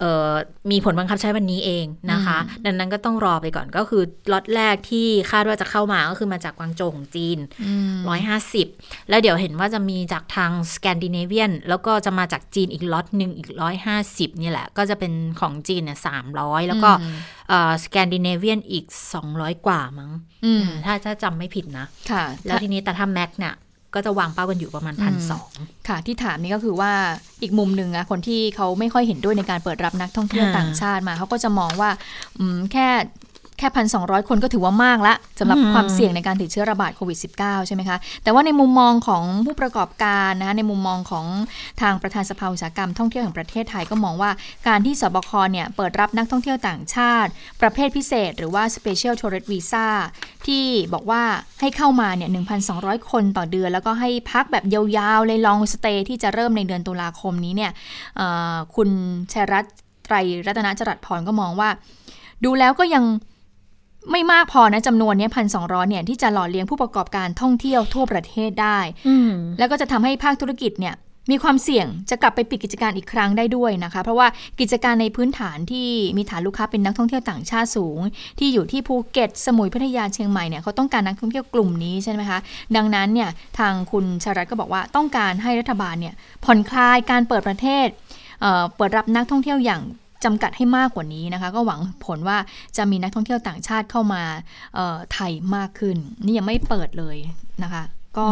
[0.00, 0.30] เอ่อ
[0.70, 4.02] มีผลบังคับใช้วันนี้เองนะคะ ดังนั้นก็ต้องรอไปก่อนก็คือ
[4.32, 8.66] ล็อตแรกที่คาดว่าจะเข้ามาก็คือมาจากกวางโจวของจีนอืมร้อยห้าสิบ
[9.08, 17.43] แล้วเดี๋ยวเห็นว่าจะมีจากทางสแกนดิเนเวียนแล้วก็จะมาจากจีนอีกล็อตหนึ่งอีกร้อยห้าสิบนี่แหละ ก็จะเป็นของจีนเนี่ยสามร้อยแล้วก็อืมเอ่อ
[17.84, 18.84] สแกนดิเนเวียนอีก
[19.14, 20.10] สองร้อยกว่ามั้ง
[20.44, 23.54] อืมถ้าถ้าจำไม่ผิดนะค่ะแล้วทีนี้แต่ถ้าแม็กเนี่ย
[23.94, 25.50] ก็จะวางเป้ากันอยู่ประมาณพันสอง
[25.88, 26.92] ค่ะ ที่ถามนี่ก็คือว่า
[27.42, 31.90] อีกมุมหนึ่งอะคนที่เขาไม่ค่อยเห็นด้วยในการเปิดรับนักท่องเที่ยวอ่าต่างชาติมา เขาก็จะมองว่า
[32.38, 41.26] อืมแค่แค่พันสองคนก็ถือว่ามากละสำหรับอืมความเสี่ยงในการติดเชื้อระบาดโควิด -19 ใช่ไหมคะ แต่ว่าในมุมมองของผู้ประกอบการนะคะในมุมมองของ
[41.80, 44.30] ทางประธานสภาอุตสาหกรรมท่องเที่ยวแห่งประเทศไทยก็มองว่า
[44.68, 49.86] การที่สบคเนี่ยเปิดรับนักท่องเที่ยวต่างชาติ ประเภทพิเศษ หรือว่า Special Tourist Visa
[50.46, 51.22] ที่บอกว่า
[51.60, 52.30] ให้เข้ามาเนี่ย
[52.70, 57.72] 1,200 คนต่อเดือน แล้วก็ให้พักแบบยาวๆ เลยลองสเตย์ที่จะเริ่มในเดือนตุลาคมนี้เนี่ย
[58.16, 58.88] เอ่อคุณ
[59.32, 61.68] ชัยรัตน์ไตรรัตนจรัสพรก็มองว่า
[62.44, 63.04] ดูแล้วก็ยัง
[64.10, 68.78] ไม่มากพอนะจำนวนเนี้พันสองเนี่ยที่จะหล่อเลี้ยงผู้ประกอบการท่องเที่ยวทั่วประเทศได้
[69.58, 70.94] แล้วก็จะทำให้ภาคธุรกิจเนี่ย
[71.30, 74.26] มีความเสี่ยงจะกลับไปปิดกิจการอีกครั้งได้ด้วยนะคะ เพราะว่า
[74.60, 78.00] กิจการในพื้นฐานที่มีฐานลูกค้าเป็นนักท่องเที่ยวต่างชาติสูง
[78.38, 82.38] ที่อยู่ที่ภูเก็ต สมุยพัทยาเชียงใหม่เนี่ยเขาต้องการนักท่องเที่ยวกลุ่มนี้ใช่ไหมคะ
[82.76, 87.86] ดังนั้นเนี่ยทางคุณชารัตน์ก็บอกว่าต้องการให้รัฐบาลเนี่ยผ่อนคลายการเปิดประเทศ
[88.40, 89.82] เอ่อเปิดรับนักท่องเที่ยวอย่าง
[90.24, 92.38] จำกัดให้มากกว่านี้นะคะ ก็หวังผลว่า
[92.76, 94.22] จะมีนักท่องเที่ยวต่างชาติเข้ามา
[94.74, 97.16] เอ่อไทยมากขึ้น นี่ยังไม่เปิดเลย
[97.64, 97.84] นะคะ
[98.20, 98.28] ก็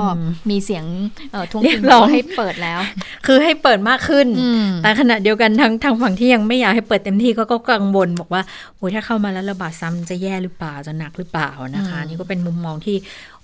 [0.50, 0.84] มีเสียง
[1.32, 2.80] เอ่อทวงเรีติยงกร้องว่าให้เปิดแล้ว
[3.26, 8.42] คือให้เปิดมากขึ้นอืมแต่ขณะเดียวกันทางทางฝั่งที่ยังไม่อยากให้เปิดเต็มที่ก็ก็กังวลบอกว่า
[8.76, 12.96] โอ้ยถ้าเข้ามาแล้วระบาดซ้ำจะแย่หรือเปล่าจะหนักหรือเปล่านะคะ นี่ก็เป็นมุมมองที่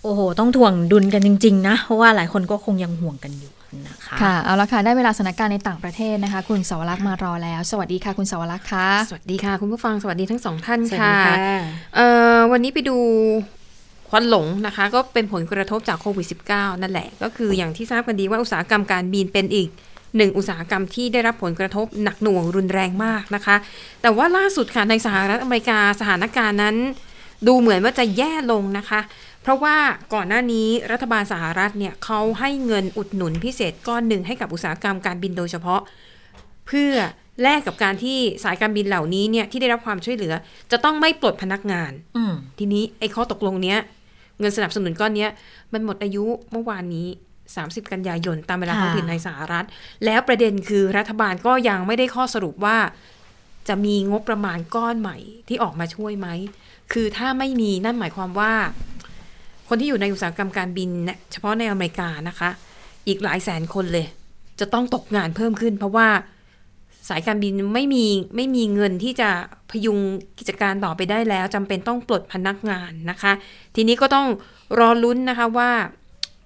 [0.03, 3.53] โอ้โห ต้องถ่วงดุลกันจริง ๆ นะ เพราะว่าหลายคนก็คงยังห่วงกันอยู่
[3.87, 11.37] นะคะค่ะเอาละค่ะได้เวลาสถานการณ์ในต่างประเทศนะคะ คุณสาวรักษ์มารอแล้ว สวัสดีค่ะ คุณสาวรักษ์ค่ะสวัสดีค่ะ คุณผู้ฟังสวัสดีทั้งสองท่านสวัสค่ะดีค่ะ
[11.97, 12.07] เอ่
[12.37, 12.97] อวันนี้ไปดู
[14.09, 19.69] ควันหลงนะคะ ก็เป็นผลกระทบจากโควิด -19 นั่นแหละ ก็คืออย่างที่ทราบกันดีว่าอุตสาหกรรมการบินเป็นอีก
[20.17, 23.57] หนึ่งอุตสาหกรรมที่ได้รับผลกระทบหนักหน่วงรุนแรงมากนะคะ
[24.03, 26.77] แต่ว่าล่าสุดค่ะในสหรัฐอเมริกาสถานการณ์นั้น
[27.47, 29.01] ดูเหมือนว่าจะแย่ลงนะคะ
[29.43, 29.77] เพราะว่า
[30.15, 35.81] ก่อนหน้านี้รัฐบาลสหรัฐเนี่ยเขาให้เงินอุดหนุนพิเศษก้อนหนึ่งให้กับอุตสาหกรรมการบินโดยเฉพาะ
[36.67, 36.93] เพื่อ
[37.43, 40.35] แลกกับการที่สายการบินเหล่านี้เนี่ยที่ได้รับความช่วยเหลือ
[40.71, 43.79] จะต้องไม่ปลดพนักงานอืมทีนี้ไอ้ข้อตกลงเนี้ย
[44.41, 45.31] เงินสนับสนุนก้อนเนี้ย
[45.73, 47.07] มันหมดอายุเมื่อวานนี้
[47.49, 49.67] 30 กันยายนตามเวลาค่ะท้องถิ่นในสหรัฐ
[50.05, 52.79] แล้วประเด็นคือรัฐบาลก็ยังไม่ได้ข้อสรุปว่า
[53.69, 55.17] จะมีงบประมาณก้อนใหม่
[55.49, 56.29] ที่ออกมาช่วยไหม
[56.93, 58.53] คือถ้าไม่มีนั่นหมายความว่า
[59.69, 62.51] คนที่อยู่ในอุตสาหกรรมการบินเนี่ยเฉพาะในอเมริกานะคะ
[63.09, 64.07] อีกหลายแสนคนเลย
[64.61, 66.09] จะต้องตกงานเพิ่มขึ้น เพราะว่า
[67.09, 68.05] สายการบินไม่มี
[68.37, 69.31] ไม่มีเงินที่จะ
[69.71, 69.99] พยุง
[70.39, 73.33] กิจการต่อไปได้แล้วจำเป็นต้องปลดพนักงานนะคะ
[73.75, 74.27] ทีนี้ก็ต้อง
[74.79, 75.71] รอลุ้นนะคะว่า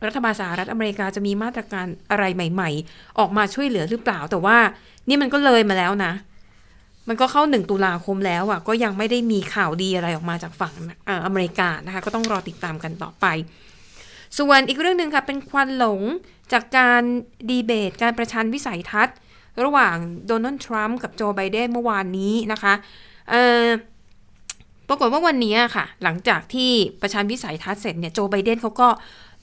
[0.07, 4.59] รัฐบาลสหรัฐอเมริกาจะมีมาตรการอะไรใหม่ ๆ ออกมาช่วยเหลือหรือเปล่า แต่ว่า
[5.09, 6.13] นี่มันก็เลยมาแล้วนะ
[7.09, 10.75] มันก็เข้าหนึ่งตุลาคมแล้วอะ ก็ยังไม่ได้มีข่าวดีอะไรออกมาจากฝั่ง
[11.07, 13.27] เอ่ออเมริกานะคะ ก็ต้องรอติดตามกันต่อไป
[14.39, 16.01] ส่วนอีกเรื่องหนึ่งค่ะ เป็นควันหลง
[16.53, 17.03] จากการ
[17.51, 19.17] ดีเบต การประชันวิสัยทัศน์
[19.65, 19.97] ระหว่าง
[20.27, 22.75] โดนัลด์ทรัมป์กับโจไบเดนเมื่อวานนี้นะคะ
[23.31, 23.67] เอ่อ
[24.89, 28.89] ปรากฏว่าวันนี้ค่ะ หลังจากที่ประชันวิสัยทัศน์เสร็จเนี่ยโจไบเดนเขาก็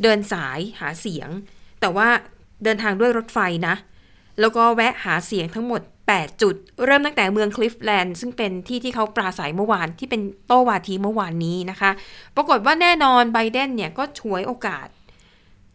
[0.03, 1.29] เดินสายหาเสียง
[1.79, 2.07] แต่ว่า
[2.63, 3.75] เดินทางด้วยรถไฟนะ
[4.39, 5.81] แล้วก็แวะหาเสียงทั้งหมด
[6.17, 6.55] 8 จุด
[6.85, 11.91] เริ่มตั้งแต่เมืองคลิฟแลนด์ซึ่งเป็นที่ที่เขาปราศัยเมื่อวานที่เป็นโต้วาทีเมื่อวานนี้นะคะ
[12.35, 14.87] ปรากฏว่าแน่นอนไบเดนเนี่ยก็ฉวยโอกาส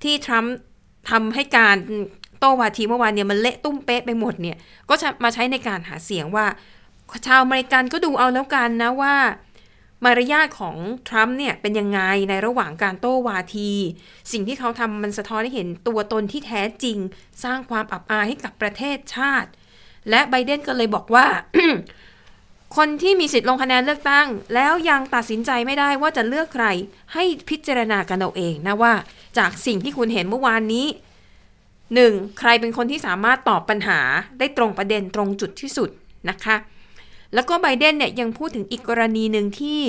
[0.02, 0.54] ที่ทรัมป์
[1.10, 1.76] ทำให้การ
[2.38, 4.56] โต้วาทีเมื่อวานเนี่ยมันเละตุ้มเป๊ะไปหมดเนี่ย
[4.88, 6.46] ก็มาใช้ในการหาเสียงว่า
[7.26, 9.14] ชาวอเมริกันก็ดูเอาแล้วกันนะว่า
[10.04, 10.76] มารยาทของ
[11.08, 13.70] ทรัมป์เนี่ยเป็นยังไงในระหว่างการโต้วาที
[14.32, 16.98] สิ่งที่เขาทำมันสะท้อนให้เห็นตัวตนที่แท้จริง
[17.44, 19.50] สร้างความอับอายให้กับประเทศชาติ
[20.10, 21.26] และไบเดนก็เลยบอกว่า
[22.76, 26.66] คนที่มีสิทธิ์ลงคะแนนเลือกตั้ง แล้วยังตัดสินใจไม่ได้ว่าจะเลือกใคร
[27.12, 28.92] ให้พิจารณากันเอาเองนะว่า
[29.38, 30.86] จากสิ่งที่คุณเห็นเมื่อวานนี้
[31.94, 34.00] หนึ่งใครเป็นคนที่สามารถตอบปัญหา
[34.38, 35.90] ได้ตรงประเด็นตรงจุดที่สุด
[36.30, 36.56] นะคะ
[37.34, 39.80] แล้วก็ไบเดนเนี่ยยังพูดถึงอีกกรณีหนึ่งที่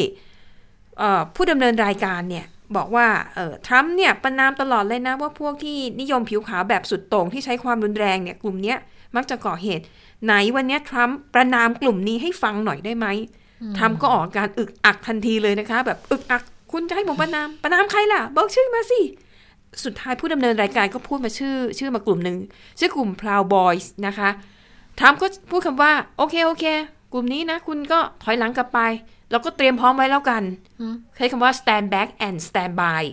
[1.36, 2.46] ผู้ดำเนินรายการเนี่ย
[2.76, 3.08] บอกว่า
[3.66, 8.78] ทรัมป์เนี่ยประนามตลอดเลยนะว่าพวกที่นิยมผิวขาวแบบสุดโต่งที่ใช้ความรุนแรงเนี่ยกลุ่มเนี้ย
[9.16, 9.86] มักจะก่อเหตุ
[10.24, 13.08] ไหนวันเนี้ยทรัมป์ประนามกลุ่มนี้ให้ฟังหน่อยได้ไหม
[13.78, 19.00] ทรัมป์ก็ออกอาการอึกอักทันทีเลยนะคะ แบบอึกอักคุณจะให้ผมประนามประนามใครล่ะ บอกชื่อมาสิ
[19.84, 22.38] สุดท้ายผู้ดำเนินรายการก็พูดมาชื่อ ชื่อมากลุ่มหนึ่ง
[22.80, 24.30] ชื่อกลุ่ม Proud Boys นะคะ
[25.00, 26.66] ทรัมป์ก็พูดคำว่า โอเคโอเค
[27.14, 28.80] กลุ่มนี้นะ คุณก็ถอยหลังกลับไป
[29.32, 30.44] แล้วก็เตรียมพร้อมไว้แล้วกัน
[31.16, 33.04] ใช้คำว่า stand back and stand by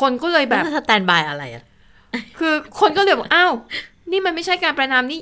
[0.00, 1.64] คนก็เลยแบบสแตนบายอะไรอะ
[2.38, 3.52] คือคนก็เลยบอกอ้าว
[4.10, 5.20] นี่มันไม่ใช่การประนามนี่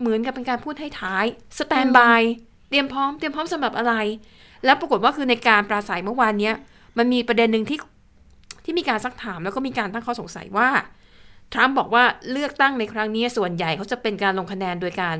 [0.00, 1.24] เหมือนกับเป็นการพูดให้ท้าย
[1.58, 2.22] stand by
[2.68, 3.94] เตรียมพร้อมเตรียมพร้อมสำหรับอะไร
[4.64, 6.54] แล้วปรากฏว่าคือในการปราศัยเมื่อวานเนี้ย
[6.98, 7.78] มันมีประเด็นหนึ่งที่
[8.64, 10.68] ที่มีการซักถามแล้วก็มีการตั้งข้อสงสัยว่า
[11.52, 15.16] ทรัมป์บอกว่าเลือกตั้งในครั้งนี้ส่วนใหญ่เขาจะเป็นการลงคะแนนโดยการ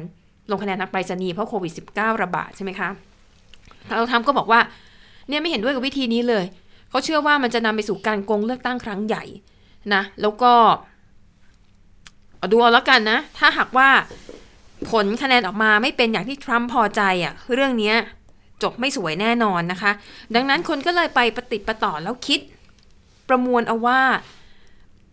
[0.51, 2.89] ลงคะแนนทางไปรษณีย์เพราะโควิด -19 ระบาดใช่ไหมคะ
[3.87, 4.61] แล้วทรัมป์ก็บอกว่า
[5.29, 6.45] เนี่ยไม่เห็นด้วยกับวิธีนี้เลย
[6.91, 9.25] เขาเชื่อว่ามันจะนำไปสู่การโกงเลือกตั้งครั้งใหญ่
[9.95, 10.53] นะ แล้วก็
[12.39, 13.89] เอาดูเอาแล้วกันนะ ถ้าหากว่า
[14.89, 17.95] ผลคะแนนออกมาไม่เป็นอย่างที่ทรัมป์พอใจอะ่ะเรื่องนี้
[18.63, 19.93] จบไม่สวยแน่นอนนะคะ
[20.35, 22.41] ดังนั้นคนก็เลยไปปฏิประต่อแล้วคิด
[23.29, 24.01] ประมวลเอาว่า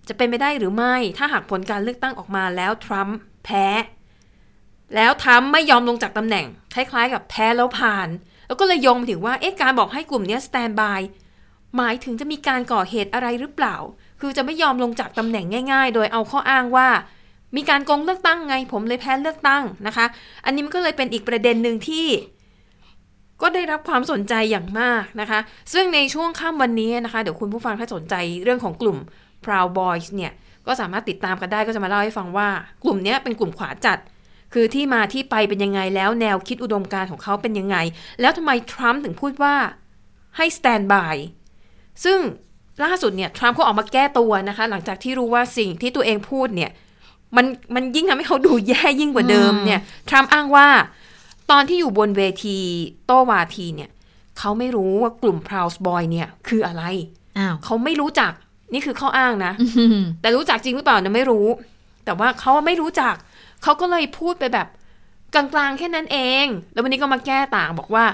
[0.07, 3.65] จะเป็นไปได้หรือไม่ ถ้าหากผลการเลือกตั้งออกมาแล้วทรัมป์แพ้
[4.95, 8.07] แล้วทรัมป์ไม่ยอมลงจากตำแหน่ง คล้าย ๆ กับแพ้แล้วผ่าน
[8.47, 11.01] แล้วก็เลยโยงถึงว่าเอ๊ะการบอกให้กลุ่มนี้สแตนบาย
[11.78, 13.76] หมายถึงจะมีการก่อเหตุอะไรหรือเปล่า
[14.22, 16.88] คือจะไม่ยอมลงจากตำแหน่งง่าย ๆ โดยเอาข้ออ้างว่า
[17.56, 20.06] มีการโกงเลือกตั้งไง ผมเลยแพ้เลือกตั้งนะคะ
[20.45, 22.08] อันนี้มันก็เลยเป็นอีกประเด็นหนึ่งที่
[23.41, 25.39] ก็ได้รับความสนใจอย่างมากนะคะ
[25.74, 28.98] ซึ่งในช่วงค่ำวันนี้นะคะ เดี๋ยวคุณผู้ฟังถ้าสนใจเรื่องของกลุ่ม
[29.45, 30.32] Proud Boys เนี่ย
[30.68, 32.50] ก็สามารถติดตามกันได้ก็จะมาเล่าให้ฟังว่า
[32.84, 33.98] กลุ่มนี้เป็นกลุ่มขวาจัด
[34.54, 37.78] คือที่มาที่ไปเป็นยังไงแล้วแนวคิดอุดมการของเขาเป็นยังไง
[38.22, 39.56] แล้วทำไมทรัมป์ถึงพูดว่า
[40.38, 41.16] ให้ stand by
[42.04, 42.20] ซึ่ง
[42.84, 46.72] ล่าสุดเนี่ยทรัมป์เขาออกมาแก้ตัวนะคะ หลังจากที่รู้ว่าสิ่งที่ตัวเองพูดเนี่ย
[47.36, 50.67] มันมันยิ่งทำให้เขาดูแย่ยิ่งกว่าเดิมเนี่ยทรัมป์อ้างว่า
[51.51, 52.57] ตอนที่อยู่บนเวที
[53.05, 53.89] โต้วาทีเนี่ย
[54.39, 56.84] เขาไม่รู้ว่ากลุ่ม Proud Boy เนี่ย คืออะไร
[57.38, 58.32] อ้าวเขาไม่รู้จัก
[58.73, 59.53] นี่คือข้ออ้างนะ
[60.21, 61.47] แต่รู้จักจริงหรือเปล่าเนี่ยไม่รู้
[62.05, 63.15] แต่ว่าเขาไม่รู้จัก
[63.63, 64.67] เขาก็เลยพูดไปแบบ
[65.34, 68.05] กลางๆแค่นั้นเอง แล้ววันนี้ก็มาแก้ต่างบอกว่า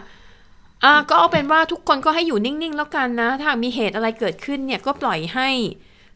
[0.84, 5.50] อ่าก็เอาเป็นว่าทุกคนก็ให้อยู่นิ่งๆ แล้วกันนะ ถ้ามีเหตุอะไรเกิดขึ้นเนี่ยก็ปล่อยให้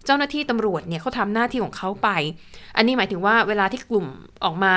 [0.08, 2.10] เจ้าหน้าที่ตำรวจเนี่ยเขาทำหน้าที่ของเขาไป
[2.76, 4.06] อันนี้หมายถึงว่าเวลาที่กลุ่ม
[4.44, 4.76] ออกมา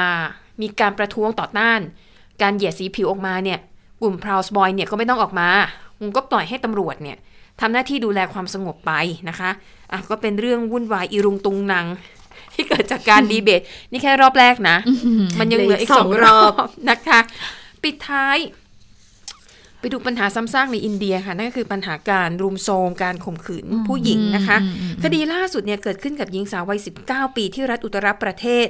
[0.61, 1.81] มีการประท้วงต่อต้าน
[2.43, 3.59] การเหยียดสีผิวออกมาเนี่ย
[4.03, 5.49] กลุ่ม Proud Boy เนี่ยก็ไม่ต้องออกมา
[6.01, 7.17] มันก็ปล่อยให้ตำรวจเนี่ย
[7.61, 8.93] ทำหน้าที่ดูแลความสงบไป
[9.29, 9.51] นะคะ
[9.93, 11.87] อะก็เป็นเรื่องวุ่นวายอีรุงตุงนัง
[12.55, 13.61] ที่เกิดจากการดีเบต
[13.91, 14.77] นี่แค่รอบแรกนะ
[15.39, 16.53] มันยังเหลืออีกสองรอบ
[16.91, 17.21] นะคะ
[17.83, 18.37] ปิดท้าย
[19.81, 24.57] ไปดูปัญหาซ้ำซากในอินเดียค่ะ นั่นก็คือปัญหาการรุมโทรมการข่มขืนผู้หญิงนะคะ
[25.03, 26.79] คดีล่าสุดเนี่ยเกิดขึ้นกับหญิงสาววัย
[27.09, 28.67] 19 ปีที่รัฐอุตตรประเทศ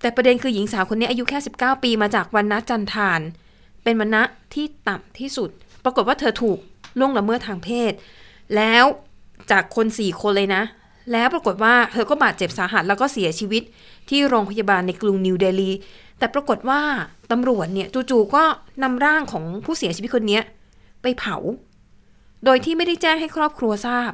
[0.00, 3.20] แต่ประเด็นคือหญิงสาวคนนี้อายุแค่ 19 ปีมาจากวันนะจันทาน
[3.84, 4.22] เป็นวันนะ
[4.54, 5.50] ที่ต่ำที่สุด
[5.84, 6.58] ปรากฏว่าเธอถูก
[6.98, 7.92] ล่วงละเมิดทางเพศ
[8.56, 8.84] แล้ว
[9.50, 10.62] จากคนสี่คนเลยนะ
[11.12, 13.62] แล้วปรากฏว่าเธอก็บาดเจ็บสาหัสแล้วก็เสียชีวิต
[14.10, 15.70] ที่โรงพยาบาลในกรุงนิวเดลี
[16.18, 16.80] แต่ปรากฏว่า
[17.30, 18.42] ตำรวจเนี่ยจู่ๆก็
[18.82, 20.40] นำร่างของผู้เสียชีวิตคนนี้
[21.02, 21.36] ไปเผา
[22.44, 24.12] โดยที่ไม่ได้แจ้งให้ครอบครัวทราบ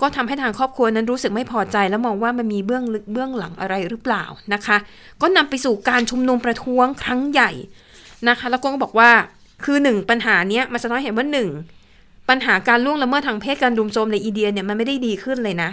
[0.00, 4.76] ก็ทำให้ทางครอบครัวนั้นรู้สึกไม่พอใจและมองว่ามันมีเบื้องลึกเบื้องหลังอะไรหรือเปล่านะคะ
[5.22, 7.50] ก็นำไปสู่การชุมนุมประท้วงครั้งใหญ่
[8.28, 9.10] นะคะ แล้วก็บอกว่า
[9.64, 11.48] คือหนึ่งปัญหาเนี้ยมันสะท้อนเห็นว่าหนึ่ง
[12.28, 15.70] ปัญหาการล่วงละเมิดทางเพศการรุมโทมในอินเดียเนี่ยมันไม่ได้ดีขึ้นเลยนะ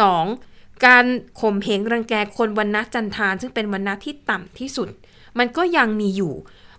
[0.00, 0.24] สอง
[0.86, 1.04] การ
[1.40, 4.88] ข่มเหงรังแกคนวันนะจันทานซึ่งเป็นวันนะที่ต่ำที่สุด
[5.40, 6.34] มันก็ยังมีอยู่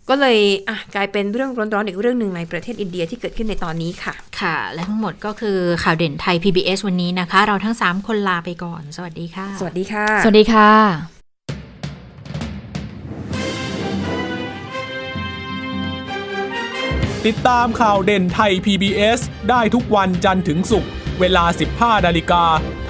[0.10, 0.38] ก็เลย
[0.70, 10.72] อะกลายเป็นเรื่องร้อนๆอีกเรื่องหนึ่งในประเทศอินเดียที่เกิดขึ้นในตอนนี้ค่ะ ค่ะ และทั้งหมดก็คือข่าวเด่นไทย PBS วันนี้นะคะ เราทั้ง 3 คนลาไปก่อน สวัสดีค่ะ สวัสดีค่ะ สวัสดีค่ะ
[17.28, 20.89] ติดตามข่าวเด่นไทย PBS ได้ทุกวันจันทร์ถึงศุกร์
[21.20, 21.45] เวลา
[21.76, 22.43] 15นาฬิกา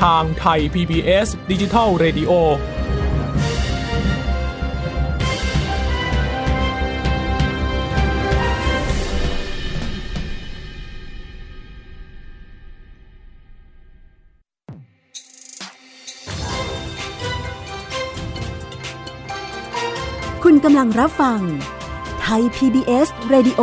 [0.04, 2.32] ทางไทย PBS Digital Radio
[2.86, 2.87] คุณ
[20.70, 21.42] กำลังรับฟัง
[22.22, 23.62] ไทย PBS Radio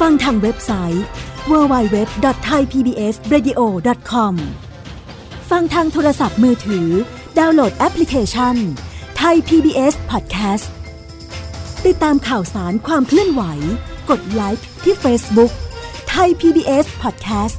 [0.00, 1.04] ฟังทางเว็บไซต์
[1.50, 4.34] www.thaipbsradio.com
[5.50, 6.88] ฟังทางโทรศัพท์มือถือ
[7.38, 8.56] ดาวน์โหลดแอปพลิเคชัน
[9.16, 10.66] ไทย PBS Podcast
[11.86, 13.42] ติดตามข่าวสารความเคลื่อนไหว
[14.10, 15.52] กดไลค์ที่ Facebook
[16.10, 17.56] ไทย PBS Podcast